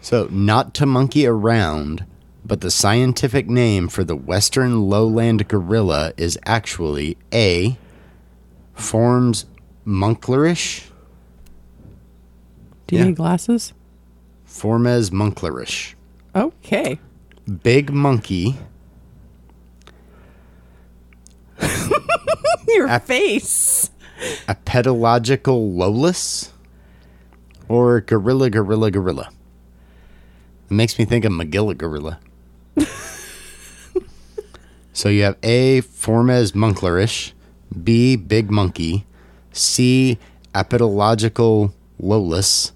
[0.00, 2.06] So, not to monkey around,
[2.44, 7.76] but the scientific name for the western lowland gorilla is actually A.
[8.74, 9.44] Forms
[9.86, 10.89] monklerish.
[12.90, 13.06] Do you Yeah.
[13.08, 13.72] need glasses?
[14.44, 15.94] Formes monklerish.
[16.34, 16.98] Okay.
[17.62, 18.56] Big monkey.
[22.66, 23.90] Your Ap- face.
[24.48, 26.52] Apetological lowless.
[27.68, 29.30] Or gorilla, gorilla, gorilla.
[30.68, 32.18] It makes me think of Magilla gorilla.
[34.92, 35.80] so you have A.
[35.82, 37.32] Formes monklerish.
[37.84, 38.16] B.
[38.16, 39.06] Big monkey.
[39.52, 40.18] C.
[40.54, 42.72] Apetological lowless.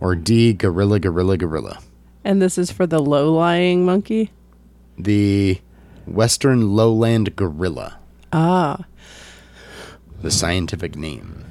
[0.00, 0.54] Or D.
[0.54, 1.78] Gorilla, gorilla, gorilla.
[2.24, 4.30] And this is for the low lying monkey?
[4.98, 5.60] The
[6.06, 7.98] western lowland gorilla.
[8.32, 8.86] Ah.
[10.22, 11.44] The scientific name.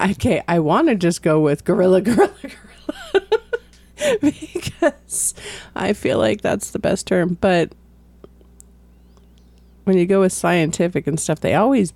[0.00, 2.60] Okay, I want to just go with gorilla, gorilla, gorilla.
[4.20, 5.34] because
[5.74, 7.38] I feel like that's the best term.
[7.40, 7.72] But
[9.84, 11.92] when you go with scientific and stuff, they always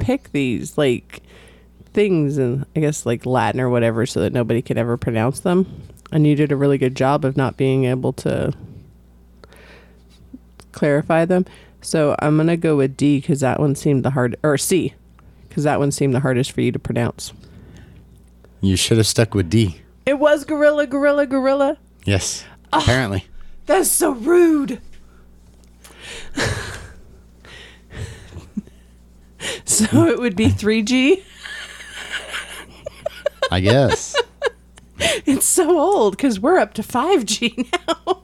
[0.00, 1.22] pick these like
[1.92, 5.82] things and I guess like Latin or whatever so that nobody can ever pronounce them.
[6.10, 8.52] And you did a really good job of not being able to
[10.72, 11.46] clarify them.
[11.82, 14.94] So I'm going to go with D because that one seemed the hard, or C
[15.48, 17.32] because that one seemed the hardest for you to pronounce.
[18.60, 19.80] You should have stuck with D.
[20.06, 21.78] It was gorilla, gorilla, gorilla.
[22.04, 22.44] Yes.
[22.72, 23.24] Ah, apparently.
[23.66, 24.80] That's so rude.
[29.64, 31.22] so it would be 3G.
[33.50, 34.16] I guess.
[35.24, 38.20] It's so old because we're up to 5G now.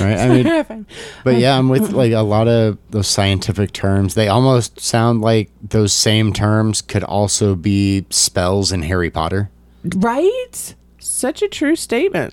[0.00, 0.18] Right?
[0.18, 0.28] I
[0.68, 0.86] mean,
[1.22, 4.14] But yeah, I'm with like a lot of those scientific terms.
[4.14, 9.50] They almost sound like those same terms could also be spells in Harry Potter.
[9.96, 10.74] right?
[10.98, 12.32] Such a true statement.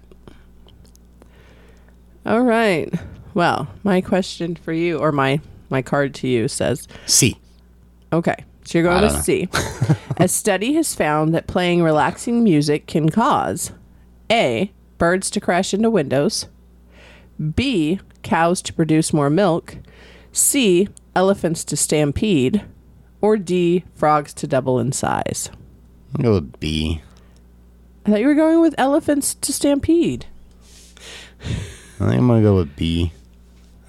[2.26, 2.93] All right.
[3.34, 7.38] Well, my question for you, or my my card to you, says C.
[8.13, 9.49] Okay, so you're going with C.
[10.17, 13.71] a study has found that playing relaxing music can cause
[14.32, 14.71] A.
[14.97, 16.47] Birds to crash into windows,
[17.56, 17.99] B.
[18.23, 19.77] Cows to produce more milk,
[20.32, 20.88] C.
[21.15, 22.63] Elephants to stampede,
[23.21, 23.84] or D.
[23.93, 25.49] Frogs to double in size.
[26.15, 27.01] I'll go with B.
[28.06, 30.25] I thought you were going with elephants to stampede.
[31.99, 33.12] I think I'm gonna go with B.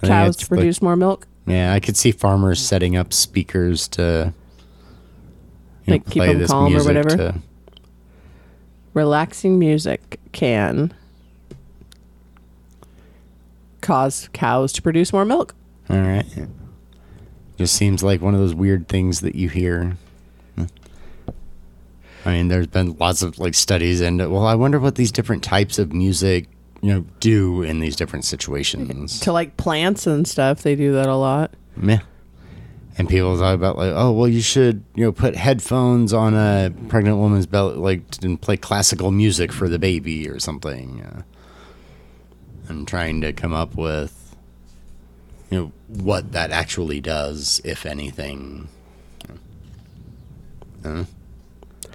[0.03, 1.27] I Cows to like- produce more milk.
[1.49, 4.33] Yeah, I could see farmers setting up speakers to
[5.87, 7.09] Like, keep 'em calm or whatever?
[7.09, 7.35] To,
[8.93, 10.93] Relaxing music can
[13.81, 15.55] cause cows to produce more milk.
[15.89, 16.25] all right.
[17.57, 19.97] Just seems like one of those weird things that you hear.
[22.25, 25.41] I mean, there's been lots of like studies, and well, I wonder what these different
[25.43, 26.47] types of music,
[26.81, 29.19] you know, do in these different situations.
[29.21, 31.53] To like plants and stuff, they do that a lot.
[31.75, 31.99] Meh.
[32.97, 36.73] And people talk about like, oh, well, you should, you know, put headphones on a
[36.89, 41.01] pregnant woman's belly, like, and play classical music for the baby or something.
[41.01, 41.21] Uh,
[42.67, 44.35] and trying to come up with,
[45.49, 48.67] you know, what that actually does, if anything.
[50.83, 51.05] Uh,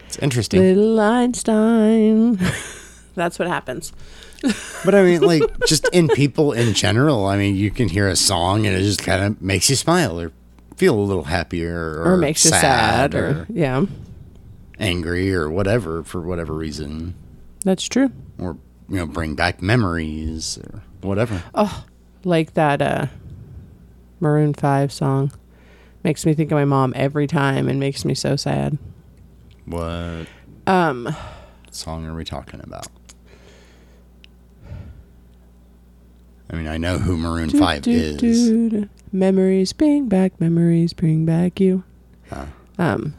[0.06, 0.60] it's interesting.
[0.60, 2.38] Little Einstein.
[3.14, 3.92] That's what happens.
[4.84, 8.16] But I mean, like, just in people in general, I mean, you can hear a
[8.16, 10.32] song and it just kind of makes you smile or
[10.76, 13.84] feel a little happier or, Or, makes you sad or, yeah.
[14.78, 17.14] angry or whatever for whatever reason,
[17.64, 18.10] That's true.
[18.38, 21.42] or you know, bring back memories or whatever.
[21.54, 21.84] Oh,
[22.24, 23.06] like that uh
[24.20, 25.32] Maroon 5 song.
[26.02, 28.76] Makes me think of my mom every time and makes me so sad.
[29.64, 30.26] What
[30.66, 31.14] Um
[31.70, 32.88] song are we talking about?
[36.50, 38.16] I mean, I know who Maroon do, Five do, is.
[38.16, 38.88] do.
[39.12, 41.84] Memories bring back memories bring back you.
[42.30, 42.46] Huh.
[42.78, 43.14] Um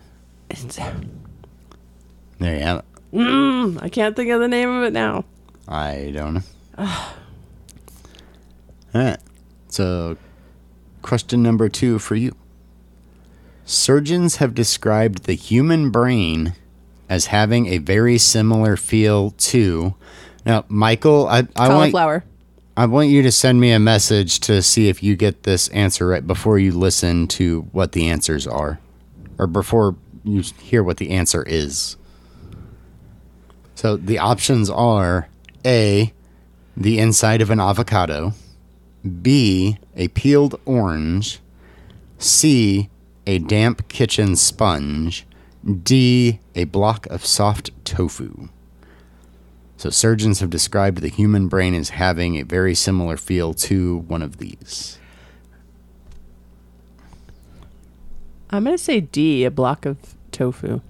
[2.39, 2.85] There you have it.
[3.13, 5.25] mm, I can't think of the name of it now.
[5.67, 6.41] I don't know.
[6.77, 6.87] All
[8.93, 9.17] right.
[9.69, 10.17] So,
[11.01, 12.35] question number two for you.
[13.65, 16.53] Surgeons have described the human brain
[17.09, 19.95] as having a very similar feel to.
[20.45, 22.23] Now, Michael, I, I want Cauliflower.
[22.77, 26.07] I want you to send me a message to see if you get this answer
[26.07, 28.81] right before you listen to what the answers are,
[29.37, 31.95] or before you hear what the answer is.
[33.75, 35.29] So the options are
[35.65, 36.11] A,
[36.75, 38.33] the inside of an avocado,
[39.21, 41.39] B, a peeled orange,
[42.17, 42.89] C,
[43.25, 45.25] a damp kitchen sponge,
[45.83, 48.49] D, a block of soft tofu.
[49.85, 54.23] So surgeons have described the human brain as having a very similar feel to one
[54.23, 54.97] of these.
[58.49, 60.81] I'm gonna say D, a block of tofu.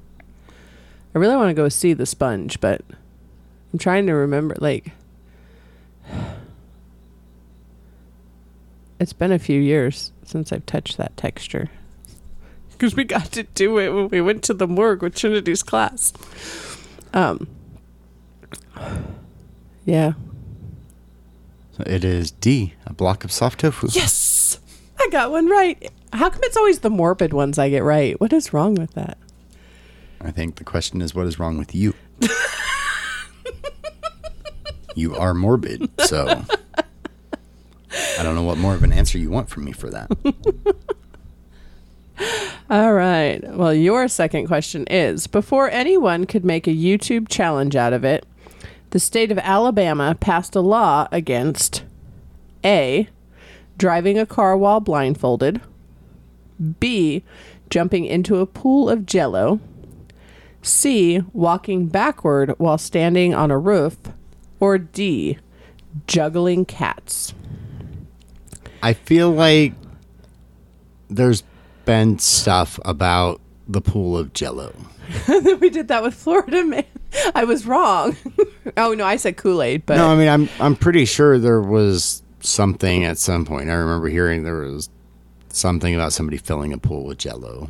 [1.14, 2.84] I really want to go see the sponge, but
[3.74, 4.56] I'm trying to remember.
[4.60, 4.94] Like,
[9.02, 11.70] it's been a few years since I've touched that texture.
[12.72, 16.14] Because we got to do it when we went to the morgue with Trinity's class.
[17.14, 17.50] Um.
[19.86, 20.14] Yeah.
[21.78, 23.88] So it is D, a block of soft tofu.
[23.92, 24.60] Yes,
[25.00, 25.92] I got one right.
[26.14, 28.20] How come it's always the morbid ones I get right?
[28.20, 29.18] What is wrong with that?
[30.22, 31.94] I think the question is what is wrong with you?
[34.96, 36.44] you are morbid, so
[38.18, 40.10] I don't know what more of an answer you want from me for that.
[42.70, 43.44] All right.
[43.54, 48.26] Well, your second question is Before anyone could make a YouTube challenge out of it,
[48.96, 51.84] the state of Alabama passed a law against
[52.64, 53.10] A.
[53.78, 55.60] Driving a car while blindfolded,
[56.80, 57.22] B.
[57.70, 59.60] Jumping into a pool of jello,
[60.62, 61.22] C.
[61.34, 63.98] Walking backward while standing on a roof,
[64.62, 65.40] or D.
[66.08, 67.34] Juggling cats.
[68.82, 69.74] I feel like
[71.10, 71.44] there's
[71.84, 74.74] been stuff about the pool of jello.
[75.60, 76.86] we did that with Florida Man.
[77.34, 78.16] I was wrong.
[78.78, 81.62] oh no, I said Kool Aid, but No, I mean I'm I'm pretty sure there
[81.62, 83.70] was something at some point.
[83.70, 84.90] I remember hearing there was
[85.50, 87.70] something about somebody filling a pool with jello.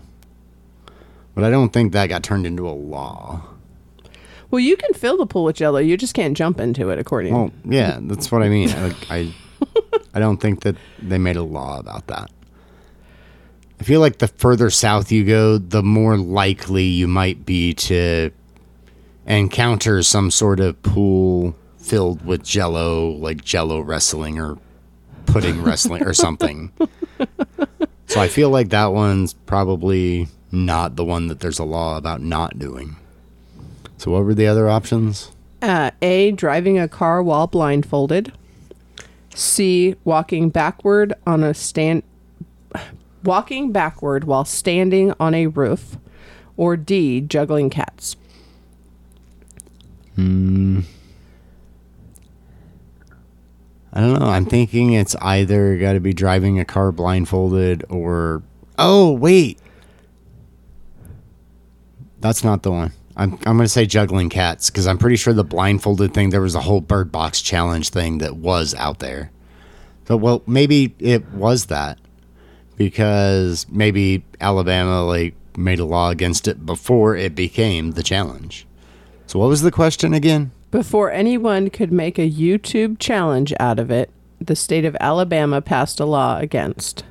[1.36, 3.44] But I don't think that got turned into a law.
[4.52, 5.80] well, you can fill the pool with Jello.
[5.80, 7.34] You just can't jump into it, according.
[7.34, 8.70] Well, yeah, that's what I mean.
[8.70, 9.34] Like, I
[10.14, 12.32] I don't think that they made a law about that.
[13.80, 18.32] I feel like the further south you go, the more likely you might be to
[19.28, 24.58] encounter some sort of pool filled with jello, like jello wrestling or
[25.26, 26.72] pudding wrestling or something.
[28.08, 32.22] So I feel like that one's probably not the one that there's a law about
[32.22, 32.96] not doing.
[33.98, 35.32] So what were the other options?
[35.62, 36.32] Uh, a.
[36.32, 38.32] Driving a car while blindfolded.
[39.34, 39.96] C.
[40.04, 42.04] Walking backward on a stand.
[43.26, 45.98] Walking backward while standing on a roof,
[46.56, 47.22] or D.
[47.22, 48.16] Juggling cats.
[50.16, 50.82] Hmm.
[53.92, 54.28] I don't know.
[54.28, 58.44] I'm thinking it's either got to be driving a car blindfolded or.
[58.78, 59.60] Oh, wait.
[62.20, 62.92] That's not the one.
[63.18, 66.42] I'm, I'm going to say juggling cats because I'm pretty sure the blindfolded thing, there
[66.42, 69.32] was a whole bird box challenge thing that was out there.
[70.08, 71.98] So, well, maybe it was that
[72.76, 78.68] because maybe Alabama like made a law against it before it became the challenge.
[79.28, 80.52] So, what was the question again?
[80.72, 84.10] Before anyone could make a YouTube challenge out of it,
[84.40, 87.04] the state of Alabama passed a law against.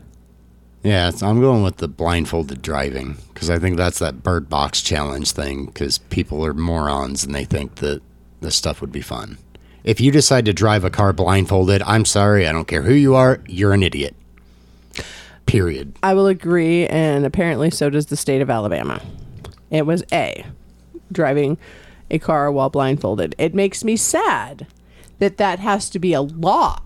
[0.82, 4.82] Yeah, so I'm going with the blindfolded driving because I think that's that bird box
[4.82, 8.02] challenge thing because people are morons and they think that
[8.42, 9.38] this stuff would be fun.
[9.82, 13.14] If you decide to drive a car blindfolded, I'm sorry, I don't care who you
[13.14, 14.14] are, you're an idiot.
[15.46, 15.96] Period.
[16.02, 19.00] I will agree, and apparently so does the state of Alabama.
[19.70, 20.44] It was A,
[21.12, 21.58] driving
[22.10, 23.34] a car while blindfolded.
[23.38, 24.66] It makes me sad
[25.18, 26.80] that that has to be a law,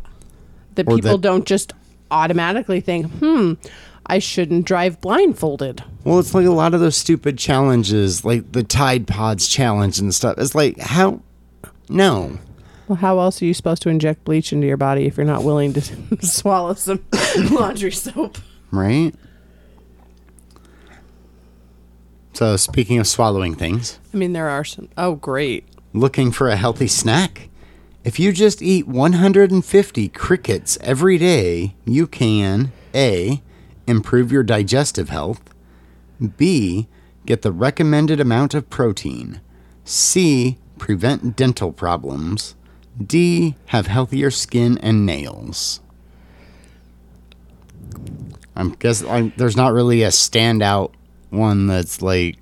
[0.75, 1.73] that Or people that- don't just
[2.11, 3.55] automatically think, hmm,
[4.07, 5.85] I shouldn't drive blindfolded.
[6.05, 10.15] Well, it's like a lot of those stupid challenges, like the Tide Pods challenge and
[10.15, 10.37] stuff.
[10.39, 11.21] It's like how
[11.91, 12.39] no.
[12.89, 15.45] Well, how else are you supposed to inject bleach into your body if you're not
[15.45, 15.80] willing to
[16.26, 17.05] swallow some
[17.51, 18.39] laundry soap?
[18.70, 19.14] Right?
[22.32, 24.89] So, speaking of swallowing things, I mean, there are some.
[24.97, 25.64] Oh, great.
[25.93, 27.49] looking for a healthy snack?
[28.05, 33.43] If you just eat 150 crickets every day, you can A.
[33.86, 35.43] improve your digestive health,
[36.36, 36.86] B.
[37.26, 39.41] get the recommended amount of protein,
[39.84, 40.59] C.
[40.78, 42.55] prevent dental problems,
[43.05, 43.55] D.
[43.66, 45.80] have healthier skin and nails.
[48.57, 50.92] I'm guess I'm, there's not really a standout
[51.30, 52.38] one that's like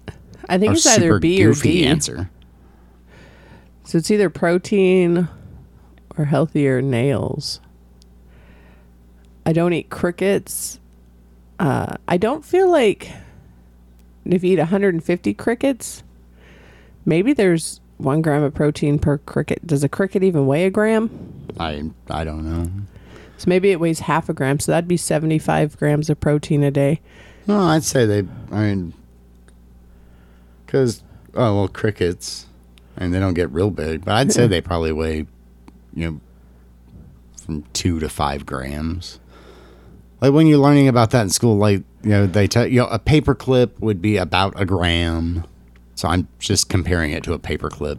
[0.48, 1.84] I think it's either B or D.
[1.84, 2.30] answer.
[3.84, 5.28] So it's either protein
[6.16, 7.60] or healthier nails.
[9.44, 10.80] I don't eat crickets.
[11.58, 13.10] Uh, I don't feel like
[14.24, 16.02] if you eat 150 crickets,
[17.04, 19.66] maybe there's one gram of protein per cricket.
[19.66, 21.10] Does a cricket even weigh a gram?
[21.58, 22.70] I I don't know.
[23.38, 24.60] So maybe it weighs half a gram.
[24.60, 27.00] So that'd be 75 grams of protein a day.
[27.46, 28.26] No, I'd say they.
[28.50, 28.94] I mean,
[30.64, 31.02] because
[31.34, 32.46] oh well, crickets,
[32.96, 35.26] and they don't get real big, but I'd say they probably weigh,
[35.94, 36.20] you know,
[37.44, 39.20] from two to five grams.
[40.20, 42.86] Like when you're learning about that in school, like you know, they tell you know
[42.88, 45.44] a paperclip would be about a gram.
[45.96, 47.98] So I'm just comparing it to a paperclip.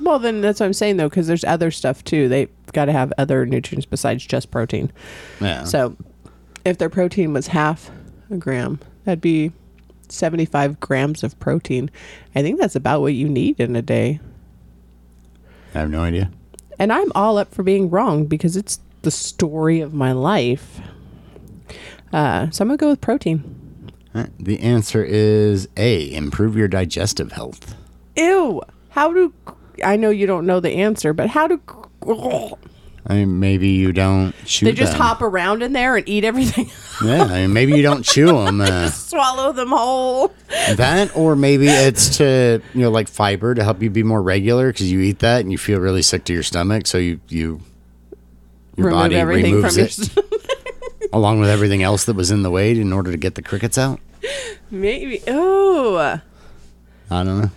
[0.00, 2.28] Well, then that's what I'm saying though, because there's other stuff too.
[2.28, 4.90] They've got to have other nutrients besides just protein.
[5.40, 5.64] Yeah.
[5.64, 5.96] So
[6.64, 7.90] if their protein was half
[8.30, 9.52] a gram, that'd be
[10.08, 11.90] 75 grams of protein.
[12.34, 14.20] I think that's about what you need in a day.
[15.74, 16.30] I have no idea.
[16.78, 20.80] And I'm all up for being wrong because it's the story of my life.
[22.12, 23.63] Uh, so I'm going to go with protein.
[24.38, 26.12] The answer is A.
[26.14, 27.74] Improve your digestive health.
[28.16, 28.62] Ew.
[28.90, 29.32] How do.
[29.84, 31.60] I know you don't know the answer, but how do.
[33.06, 35.00] I mean, maybe you don't chew They just them.
[35.00, 36.70] hop around in there and eat everything,
[37.04, 38.60] Yeah, I mean, maybe you don't chew them.
[38.60, 40.32] Uh, swallow them whole.
[40.76, 44.68] that, or maybe it's to you know like fiber to help you be more regular
[44.72, 47.60] because you eat that and you feel really sick to your stomach, so you you
[48.76, 50.30] your Remove body everything removes from your.
[51.14, 53.78] along with everything else that was in the way in order to get the crickets
[53.78, 54.00] out.
[54.70, 55.22] Maybe.
[55.28, 55.96] Oh.
[55.98, 57.50] I don't know.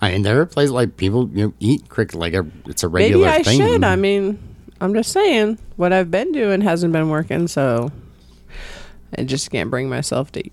[0.00, 2.88] I mean, there are places like people you know eat cricket like a it's a
[2.88, 3.58] Maybe regular I thing.
[3.58, 3.82] should.
[3.84, 4.38] I mean,
[4.80, 7.90] I'm just saying what I've been doing hasn't been working, so
[9.16, 10.40] I just can't bring myself to.
[10.46, 10.52] eat.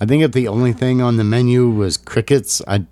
[0.00, 2.84] I think if the only thing on the menu was crickets, I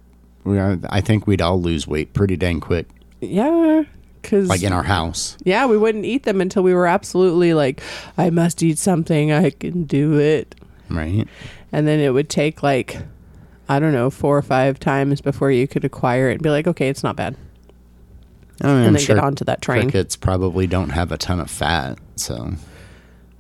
[0.91, 2.87] I think we'd all lose weight pretty dang quick,
[3.21, 3.85] Yeah,
[4.29, 5.37] because like in our house.
[5.45, 7.81] yeah, we wouldn't eat them until we were absolutely like,
[8.19, 9.33] I must eat something.
[9.33, 10.55] I can do it,
[10.91, 11.27] Right.
[11.73, 12.99] and then it would take like.
[13.71, 16.67] I don't know, four or five times before you could acquire it and be like,
[16.67, 17.37] okay, it's not bad.
[18.63, 19.83] I mean, And I'm then sure get onto that train.
[19.83, 22.55] crickets probably don't have a ton of fat, so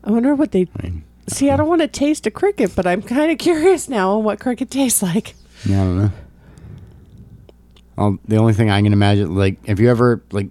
[0.05, 1.49] I wonder what they I mean, see.
[1.49, 4.39] I don't want to taste a cricket, but I'm kind of curious now on what
[4.39, 5.35] cricket tastes like.
[5.65, 6.11] yeah, I don't know.
[7.97, 10.51] Well, the only thing I can imagine, like, have you ever like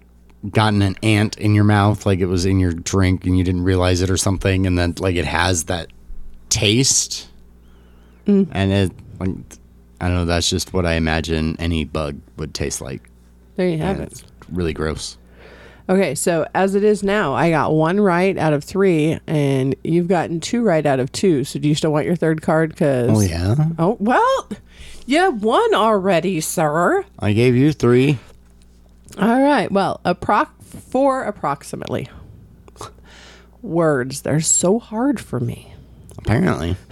[0.50, 3.64] gotten an ant in your mouth, like it was in your drink and you didn't
[3.64, 5.88] realize it or something, and then like it has that
[6.48, 7.28] taste,
[8.26, 8.46] Mm.
[8.52, 9.30] and it, like,
[10.00, 10.24] I don't know.
[10.26, 13.10] That's just what I imagine any bug would taste like.
[13.56, 14.12] There you have And it.
[14.12, 15.16] it's really gross.
[15.88, 20.06] Okay, so as it is now, I got one right out of three, and you've
[20.08, 21.42] gotten two right out of two.
[21.44, 22.76] So do you still want your third card?
[22.76, 24.48] Cause Oh yeah, oh well,
[25.06, 27.06] you won already, sir.
[27.18, 28.18] I gave you three.
[29.18, 32.08] All right, well, approx four approximately
[33.62, 34.22] words.
[34.22, 35.74] They're so hard for me.
[36.18, 36.76] Apparently,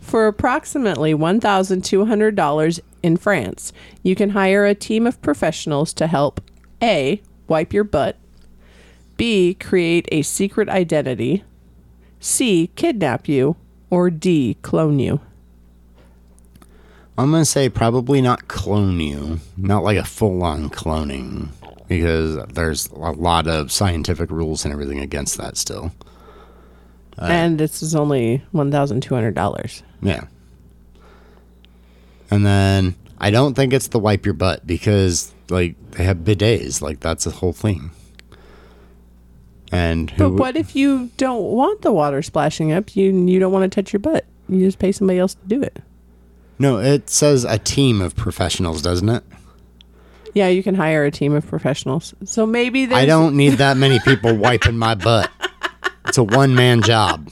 [0.00, 3.72] For approximately $1,200 in France,
[4.02, 6.40] you can hire a team of professionals to help
[6.82, 7.20] A.
[7.46, 8.16] Wipe your butt,
[9.16, 9.54] B.
[9.54, 11.44] Create a secret identity,
[12.20, 12.70] C.
[12.74, 13.56] Kidnap you,
[13.90, 14.56] or D.
[14.62, 15.20] Clone you.
[17.18, 21.48] I'm gonna say probably not clone you, not like a full-on cloning,
[21.88, 25.90] because there's a lot of scientific rules and everything against that still.
[27.20, 29.82] Uh, and this is only $1,200.
[30.00, 30.24] Yeah.
[32.30, 36.80] And then I don't think it's the wipe your butt because like they have bidets,
[36.80, 37.90] like that's a whole thing.
[39.72, 42.94] And who But what if you don't want the water splashing up?
[42.94, 44.24] You you don't want to touch your butt.
[44.48, 45.82] You just pay somebody else to do it.
[46.58, 49.24] No, it says a team of professionals, doesn't it?
[50.34, 52.14] Yeah, you can hire a team of professionals.
[52.24, 55.30] So maybe there's I don't need that many people wiping my butt.
[56.06, 57.30] It's a one man job.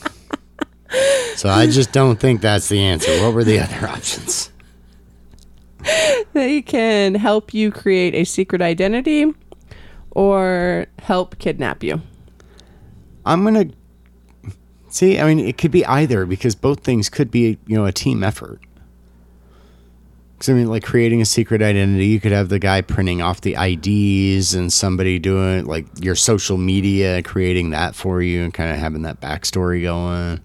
[1.37, 3.11] So I just don't think that's the answer.
[3.23, 4.51] What were the other options?
[6.33, 9.33] They can help you create a secret identity
[10.11, 12.01] or help kidnap you.
[13.25, 13.67] I'm gonna
[14.89, 15.19] see.
[15.19, 18.23] I mean, it could be either because both things could be, you know, a team
[18.25, 18.61] effort.
[20.37, 23.41] Because I mean, like creating a secret identity, you could have the guy printing off
[23.41, 28.71] the IDs and somebody doing like your social media, creating that for you, and kind
[28.71, 30.41] of having that backstory going.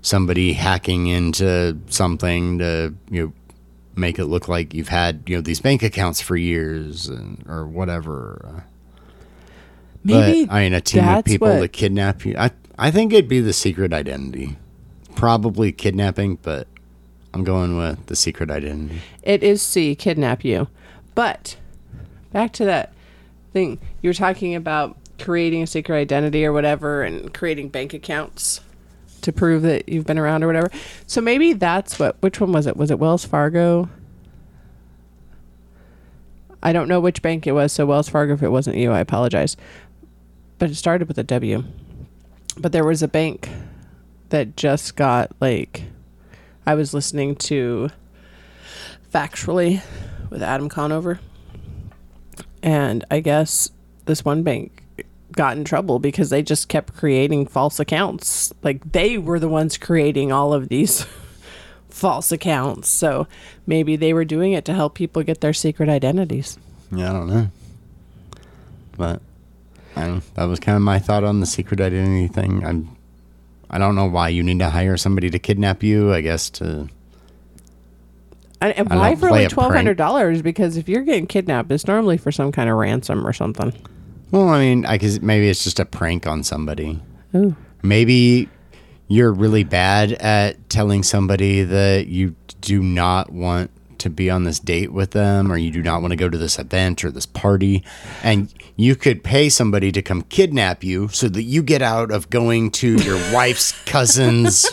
[0.00, 3.32] Somebody hacking into something to you know
[3.94, 7.66] make it look like you've had you know these bank accounts for years and or
[7.66, 8.64] whatever.
[10.02, 12.36] Maybe but I mean, a team of people what- to kidnap you.
[12.38, 14.56] I I think it'd be the secret identity,
[15.14, 16.68] probably kidnapping, but
[17.36, 19.02] I'm going with the secret identity.
[19.22, 20.68] It is C, kidnap you.
[21.14, 21.58] But
[22.32, 22.94] back to that
[23.52, 28.62] thing you were talking about creating a secret identity or whatever and creating bank accounts
[29.20, 30.70] to prove that you've been around or whatever.
[31.06, 32.74] So maybe that's what which one was it?
[32.74, 33.90] Was it Wells Fargo?
[36.62, 39.00] I don't know which bank it was, so Wells Fargo if it wasn't you, I
[39.00, 39.58] apologize.
[40.58, 41.64] But it started with a W.
[42.56, 43.50] But there was a bank
[44.30, 45.82] that just got like
[46.66, 47.90] I was listening to
[49.14, 49.82] factually
[50.30, 51.20] with Adam Conover.
[52.62, 53.70] And I guess
[54.06, 54.82] this one bank
[55.32, 58.52] got in trouble because they just kept creating false accounts.
[58.62, 61.06] Like they were the ones creating all of these
[61.88, 62.88] false accounts.
[62.88, 63.28] So
[63.66, 66.58] maybe they were doing it to help people get their secret identities.
[66.90, 67.50] Yeah, I don't know,
[68.96, 69.20] but
[69.96, 72.64] I that was kind of my thought on the secret identity thing.
[72.64, 72.95] I'm
[73.70, 76.12] I don't know why you need to hire somebody to kidnap you.
[76.12, 76.88] I guess to
[78.60, 80.42] And, and why know, for only twelve hundred dollars?
[80.42, 83.72] Because if you're getting kidnapped, it's normally for some kind of ransom or something.
[84.30, 87.00] well, I mean, I guess maybe it's just a prank on somebody.
[87.34, 87.54] Ooh.
[87.82, 88.48] Maybe
[89.08, 93.70] you're really bad at telling somebody that you do not want
[94.00, 96.38] to be on this date with them or you do not want to go to
[96.38, 97.82] this event or this party
[98.22, 102.28] and you could pay somebody to come kidnap you so that you get out of
[102.30, 104.66] going to your wife's cousin's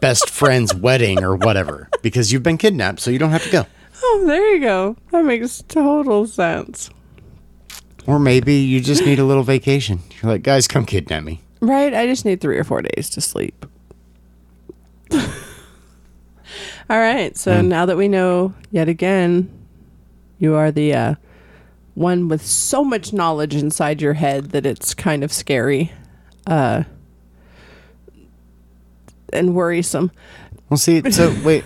[0.00, 3.66] best friend's wedding or whatever because you've been kidnapped so you don't have to go
[4.04, 4.96] Oh, there you go.
[5.12, 6.90] That makes total sense.
[8.06, 11.94] or maybe you just need a little vacation you're like guys come kidnap me Right?
[11.94, 13.64] I just need three or four days to sleep.
[16.92, 17.34] All right.
[17.38, 19.50] So now that we know yet again,
[20.38, 21.14] you are the uh,
[21.94, 25.90] one with so much knowledge inside your head that it's kind of scary
[26.46, 26.82] uh,
[29.32, 30.12] and worrisome.
[30.68, 31.64] well see so wait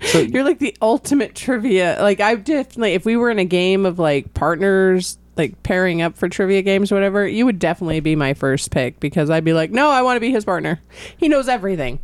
[0.00, 1.98] so You're like the ultimate trivia.
[2.00, 6.16] Like I definitely, if we were in a game of like partners, like pairing up
[6.16, 9.54] for trivia games or whatever, you would definitely be my first pick because I'd be
[9.54, 10.80] like, no, I want to be his partner.
[11.16, 11.98] He knows everything.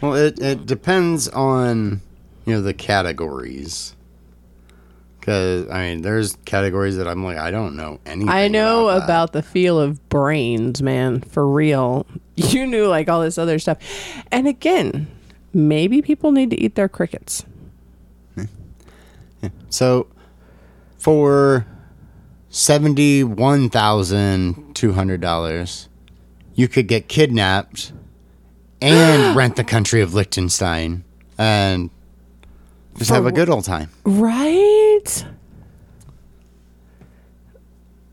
[0.00, 2.02] Well, it, it depends on
[2.50, 3.94] you know the categories.
[5.20, 8.28] Because I mean, there's categories that I'm like I don't know anything.
[8.28, 12.06] I know about, about the feel of brains, man, for real.
[12.36, 13.76] You knew like all this other stuff.
[14.32, 15.08] And again,
[15.52, 17.44] maybe people need to eat their crickets.
[19.68, 20.06] So,
[20.96, 21.66] for
[22.48, 25.90] seventy-one thousand two hundred dollars,
[26.54, 27.92] you could get kidnapped
[28.80, 31.04] and rent the country of Liechtenstein
[31.36, 31.90] and
[33.00, 33.88] just For have a good old time.
[34.04, 35.24] Right?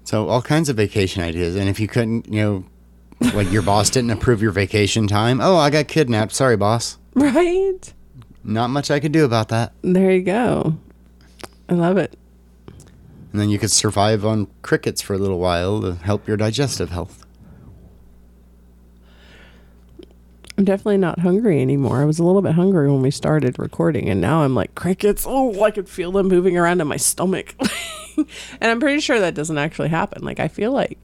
[0.06, 1.58] So all kinds of vacation ideas.
[1.58, 2.66] And if you couldn't, you know,
[3.34, 6.32] like your boss didn't approve your vacation time, oh, I got kidnapped.
[6.32, 6.98] Sorry, boss.
[7.16, 7.94] Right?
[8.46, 9.74] Not much I could do about that.
[9.82, 10.78] There you go.
[11.68, 12.18] I love it.
[13.34, 16.92] And then you could survive on crickets for a little while to help your digestive
[16.92, 17.26] health.
[20.58, 22.02] I'm definitely not hungry anymore.
[22.02, 25.26] I was a little bit hungry when we started recording, and now I'm like crickets.
[25.28, 27.54] Oh, I could feel them moving around in my stomach.
[28.18, 28.28] and
[28.62, 30.24] I'm pretty sure that doesn't actually happen.
[30.24, 30.98] Like, I feel like,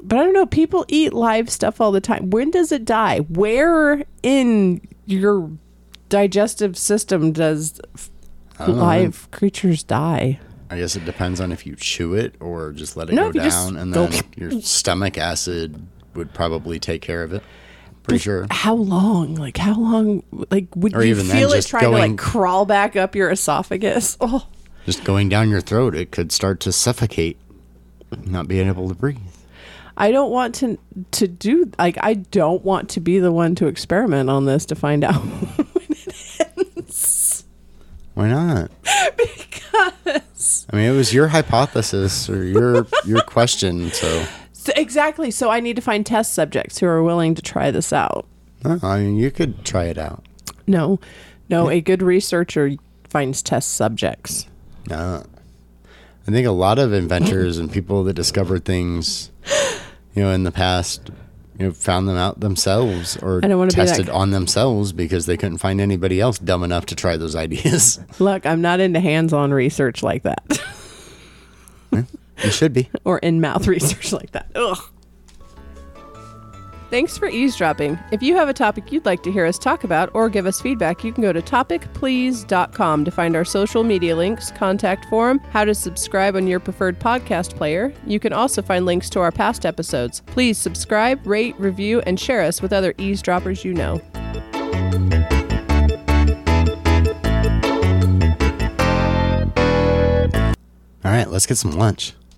[0.00, 0.46] but I don't know.
[0.46, 2.30] People eat live stuff all the time.
[2.30, 3.20] When does it die?
[3.20, 5.50] Where in your
[6.08, 7.80] digestive system does
[8.58, 8.74] don't know.
[8.74, 10.38] live creatures die?
[10.70, 13.28] I guess it depends on if you chew it or just let it No, go
[13.30, 17.42] if you just down, and then your stomach acid would probably take care of it.
[18.04, 18.46] Pretty sure.
[18.50, 19.34] How long?
[19.34, 20.22] Like, how long?
[20.50, 22.96] Like, would Or you even then, feel it just trying to going- like crawl back
[22.96, 24.16] up your esophagus?
[24.26, 24.46] Oh.
[24.86, 27.38] Just going down your throat, it could start to suffocate,
[28.26, 29.16] not being able to breathe.
[29.96, 30.76] I don't want to
[31.12, 34.74] to do like I don't want to be the one to experiment on this to
[34.74, 37.44] find out when it ends
[38.12, 38.70] Why not?
[39.16, 44.26] because I mean, it was your hypothesis or your your question, so
[44.64, 45.30] So- exactly.
[45.30, 48.26] So I need to find test subjects who are willing to try this out.
[48.64, 50.24] Oh, I mean, you could try it out.
[50.66, 50.98] No,
[51.50, 52.70] no, a good researcher
[53.08, 54.46] finds test subjects.
[54.88, 55.22] No.
[56.26, 59.30] I think a lot of inventors and people that discovered things,
[60.14, 61.10] you know, in the past,
[61.58, 65.58] you know, found them out themselves or I don't tested on themselves because they couldn't
[65.58, 68.00] find anybody else dumb enough to try those ideas.
[68.18, 70.42] Look, I'm not into hands-on research like that,
[72.42, 72.90] you should be.
[73.04, 74.50] or in-mouth research like that.
[74.54, 74.78] Ugh.
[76.90, 77.98] Thanks for eavesdropping.
[78.12, 80.60] If you have a topic you'd like to hear us talk about or give us
[80.60, 85.64] feedback, you can go to topicplease.com to find our social media links, contact form, how
[85.64, 87.92] to subscribe on your preferred podcast player.
[88.06, 90.20] You can also find links to our past episodes.
[90.26, 94.00] Please subscribe, rate, review, and share us with other eavesdroppers you know.
[101.04, 102.14] All right, let's get some lunch.